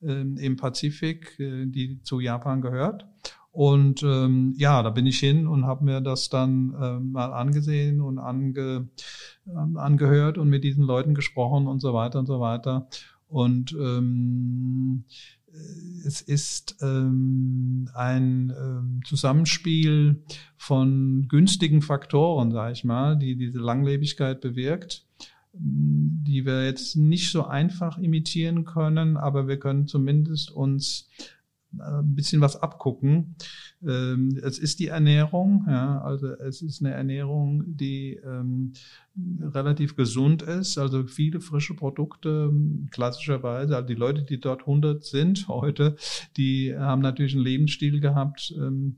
[0.01, 3.05] äh, im Pazifik, äh, die zu Japan gehört.
[3.51, 7.99] Und ähm, ja, da bin ich hin und habe mir das dann äh, mal angesehen
[7.99, 8.87] und ange,
[9.45, 12.87] äh, angehört und mit diesen Leuten gesprochen und so weiter und so weiter.
[13.27, 15.03] Und ähm,
[16.05, 20.23] es ist ähm, ein ähm, Zusammenspiel
[20.57, 25.05] von günstigen Faktoren, sage ich mal, die diese Langlebigkeit bewirkt,
[25.53, 31.09] die wir jetzt nicht so einfach imitieren können, aber wir können zumindest uns
[31.77, 33.35] ein bisschen was abgucken.
[33.87, 38.73] Ähm, es ist die Ernährung, ja, also es ist eine Ernährung, die ähm,
[39.41, 42.51] relativ gesund ist, also viele frische Produkte,
[42.91, 45.95] klassischerweise, also die Leute, die dort 100 sind heute,
[46.37, 48.95] die haben natürlich einen Lebensstil gehabt, ähm,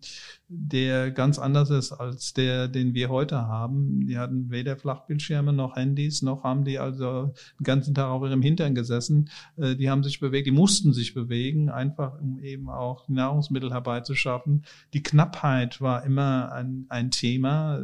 [0.48, 4.06] der ganz anders ist als der, den wir heute haben.
[4.06, 8.44] Die hatten weder Flachbildschirme noch Handys, noch haben die also den ganzen Tag auf ihrem
[8.44, 9.30] Hintern gesessen.
[9.58, 14.64] Äh, die haben sich bewegt, die mussten sich bewegen, einfach um eben auch Nahrungsmittel herbeizuschaffen.
[14.94, 17.80] Die Knappheit war immer ein, ein Thema.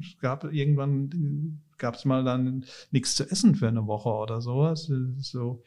[0.00, 4.90] Es gab irgendwann gab es mal dann nichts zu essen für eine Woche oder sowas.
[5.18, 5.62] So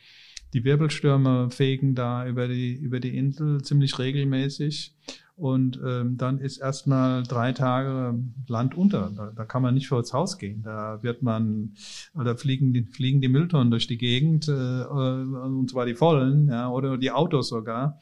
[0.53, 4.95] die Wirbelstürme fegen da über die über die Insel ziemlich regelmäßig
[5.35, 9.11] und ähm, dann ist erstmal drei Tage Land unter.
[9.15, 10.61] Da, da kann man nicht vor das Haus gehen.
[10.61, 11.73] Da wird man,
[12.13, 16.69] oder fliegen die, fliegen die Mülltonnen durch die Gegend, äh, und zwar die vollen, ja,
[16.69, 17.99] oder die Autos sogar.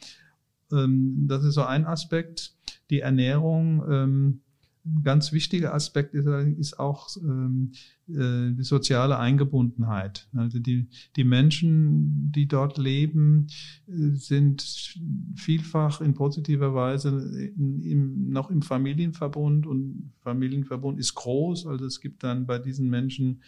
[0.74, 2.54] Ähm, das ist so ein Aspekt.
[2.92, 4.42] Die Ernährung, ähm,
[4.86, 6.28] ein ganz wichtiger Aspekt ist,
[6.58, 10.28] ist auch ähm, äh, die soziale Eingebundenheit.
[10.36, 13.48] Also die, die Menschen, die dort leben,
[13.88, 14.96] äh, sind
[15.36, 17.10] vielfach in positiver Weise
[17.58, 21.68] in, im, noch im Familienverbund und Familienverbund ist groß.
[21.68, 23.42] Also es gibt dann bei diesen Menschen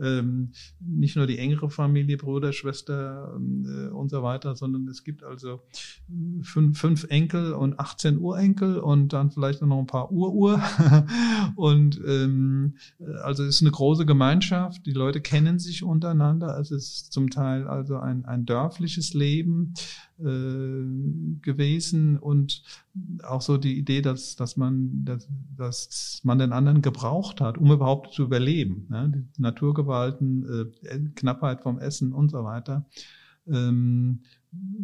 [0.00, 5.22] ähm, nicht nur die engere Familie, Bruder, Schwester äh, und so weiter, sondern es gibt
[5.22, 5.62] also
[6.42, 10.62] fünf, fünf Enkel und 18 Urenkel und dann vielleicht noch ein paar Urur.
[11.56, 12.76] und ähm,
[13.22, 16.58] also es ist eine große Gemeinschaft, die Leute kennen sich untereinander.
[16.58, 19.74] Es ist zum Teil also ein, ein dörfliches Leben
[20.18, 22.62] äh, gewesen und
[23.22, 27.72] auch so die Idee, dass, dass man, dass, dass man den anderen gebraucht hat, um
[27.72, 28.86] überhaupt zu überleben.
[28.88, 29.26] Ne?
[29.38, 32.86] Naturgewalten, äh, Knappheit vom Essen und so weiter.
[33.46, 34.20] Ähm,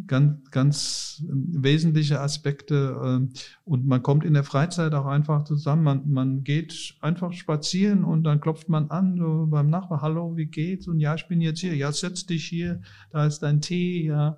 [0.07, 3.29] ganz, ganz wesentliche Aspekte.
[3.31, 5.83] Äh, und man kommt in der Freizeit auch einfach zusammen.
[5.83, 10.47] Man, man geht einfach spazieren und dann klopft man an so beim Nachbar, hallo, wie
[10.47, 10.87] geht's?
[10.87, 11.75] Und ja, ich bin jetzt hier.
[11.75, 14.37] Ja, setz dich hier, da ist dein Tee, ja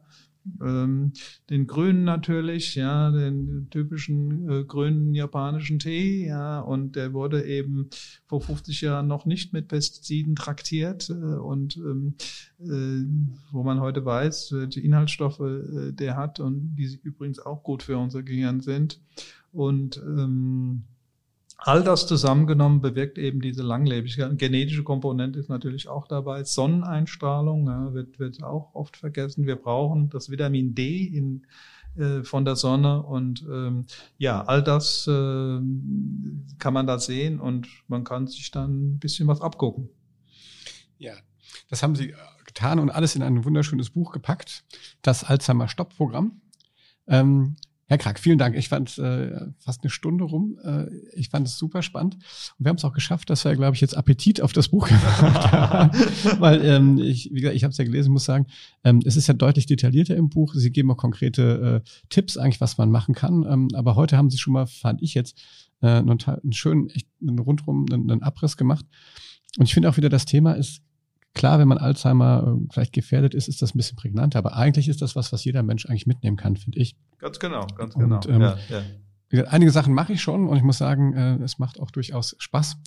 [0.61, 1.13] ähm,
[1.49, 7.89] den grünen natürlich, ja, den typischen äh, grünen japanischen Tee, ja, und der wurde eben
[8.25, 12.15] vor 50 Jahren noch nicht mit Pestiziden traktiert äh, und ähm,
[12.59, 13.05] äh,
[13.51, 17.97] wo man heute weiß, welche Inhaltsstoffe äh, der hat und die übrigens auch gut für
[17.97, 18.99] unser Gehirn sind.
[19.51, 20.83] Und ähm,
[21.57, 24.37] All das zusammengenommen bewirkt eben diese Langlebigkeit.
[24.37, 26.43] Genetische Komponente ist natürlich auch dabei.
[26.43, 29.45] Sonneneinstrahlung ja, wird, wird auch oft vergessen.
[29.45, 31.45] Wir brauchen das Vitamin D in,
[31.95, 33.85] äh, von der Sonne und ähm,
[34.17, 35.11] ja, all das äh,
[36.59, 39.89] kann man da sehen und man kann sich dann ein bisschen was abgucken.
[40.97, 41.13] Ja,
[41.69, 42.13] das haben Sie
[42.45, 44.63] getan und alles in ein wunderschönes Buch gepackt.
[45.01, 46.41] Das Alzheimer Stopp-Programm.
[47.07, 47.55] Ähm,
[47.87, 48.55] Herr Krak, vielen Dank.
[48.55, 50.57] Ich fand äh, fast eine Stunde rum.
[50.63, 52.15] Äh, ich fand es super spannend.
[52.57, 54.87] Und wir haben es auch geschafft, dass wir, glaube ich, jetzt Appetit auf das Buch
[54.87, 55.91] gemacht haben.
[56.39, 58.47] Weil, ähm, ich, wie gesagt, ich habe es ja gelesen, muss sagen,
[58.83, 60.53] ähm, es ist ja deutlich detaillierter im Buch.
[60.55, 63.45] Sie geben auch konkrete äh, Tipps eigentlich, was man machen kann.
[63.47, 65.41] Ähm, aber heute haben Sie schon mal, fand ich jetzt,
[65.81, 68.85] äh, einen, einen schönen, echt einen rundrum einen, einen Abriss gemacht.
[69.57, 70.81] Und ich finde auch wieder, das Thema ist
[71.33, 74.87] Klar, wenn man Alzheimer äh, vielleicht gefährdet ist, ist das ein bisschen prägnanter, aber eigentlich
[74.87, 76.95] ist das was, was jeder Mensch eigentlich mitnehmen kann, finde ich.
[77.17, 78.17] Ganz genau, ganz genau.
[78.17, 78.81] Und, ähm, ja, ja.
[79.45, 82.77] Einige Sachen mache ich schon und ich muss sagen, äh, es macht auch durchaus Spaß.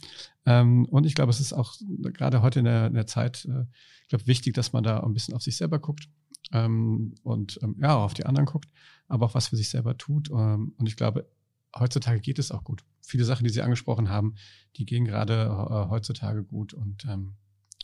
[0.46, 1.74] Ähm, und ich glaube, es ist auch
[2.12, 3.64] gerade heute in der, in der Zeit, äh,
[4.02, 6.08] ich glaube, wichtig, dass man da ein bisschen auf sich selber guckt
[6.52, 8.68] ähm, und ähm, ja, auch auf die anderen guckt,
[9.08, 10.30] aber auch was für sich selber tut.
[10.30, 11.28] Ähm, und ich glaube,
[11.76, 12.84] heutzutage geht es auch gut.
[13.02, 14.34] Viele Sachen, die Sie angesprochen haben,
[14.76, 16.74] die gehen gerade äh, heutzutage gut.
[16.74, 17.34] Und ähm,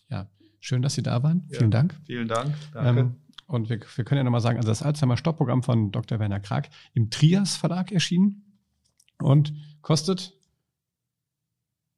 [0.08, 0.28] ja,
[0.62, 1.46] schön, dass Sie da waren.
[1.50, 1.94] Ja, vielen Dank.
[2.06, 2.54] Vielen Dank.
[2.72, 3.00] Danke.
[3.00, 6.18] Ähm, und wir, wir können ja nochmal sagen, also das Alzheimer-Stoppprogramm von Dr.
[6.18, 8.58] Werner Krag im Trias Verlag erschienen
[9.18, 9.52] und
[9.82, 10.38] kostet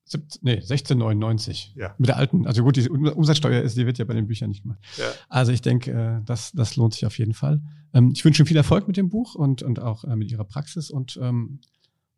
[0.06, 1.76] 17, nee, 16,99.
[1.76, 1.94] Ja.
[1.98, 4.62] Mit der alten, also gut, die Umsatzsteuer ist, die wird ja bei den Büchern nicht
[4.62, 4.78] gemacht.
[4.96, 5.04] Ja.
[5.28, 7.62] Also ich denke, äh, das, das lohnt sich auf jeden Fall.
[7.92, 10.44] Ähm, ich wünsche Ihnen viel Erfolg mit dem Buch und, und auch äh, mit Ihrer
[10.44, 11.60] Praxis und ähm,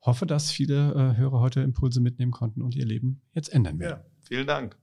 [0.01, 4.01] hoffe, dass viele äh, Hörer heute Impulse mitnehmen konnten und ihr Leben jetzt ändern werden.
[4.01, 4.77] Ja, vielen Dank.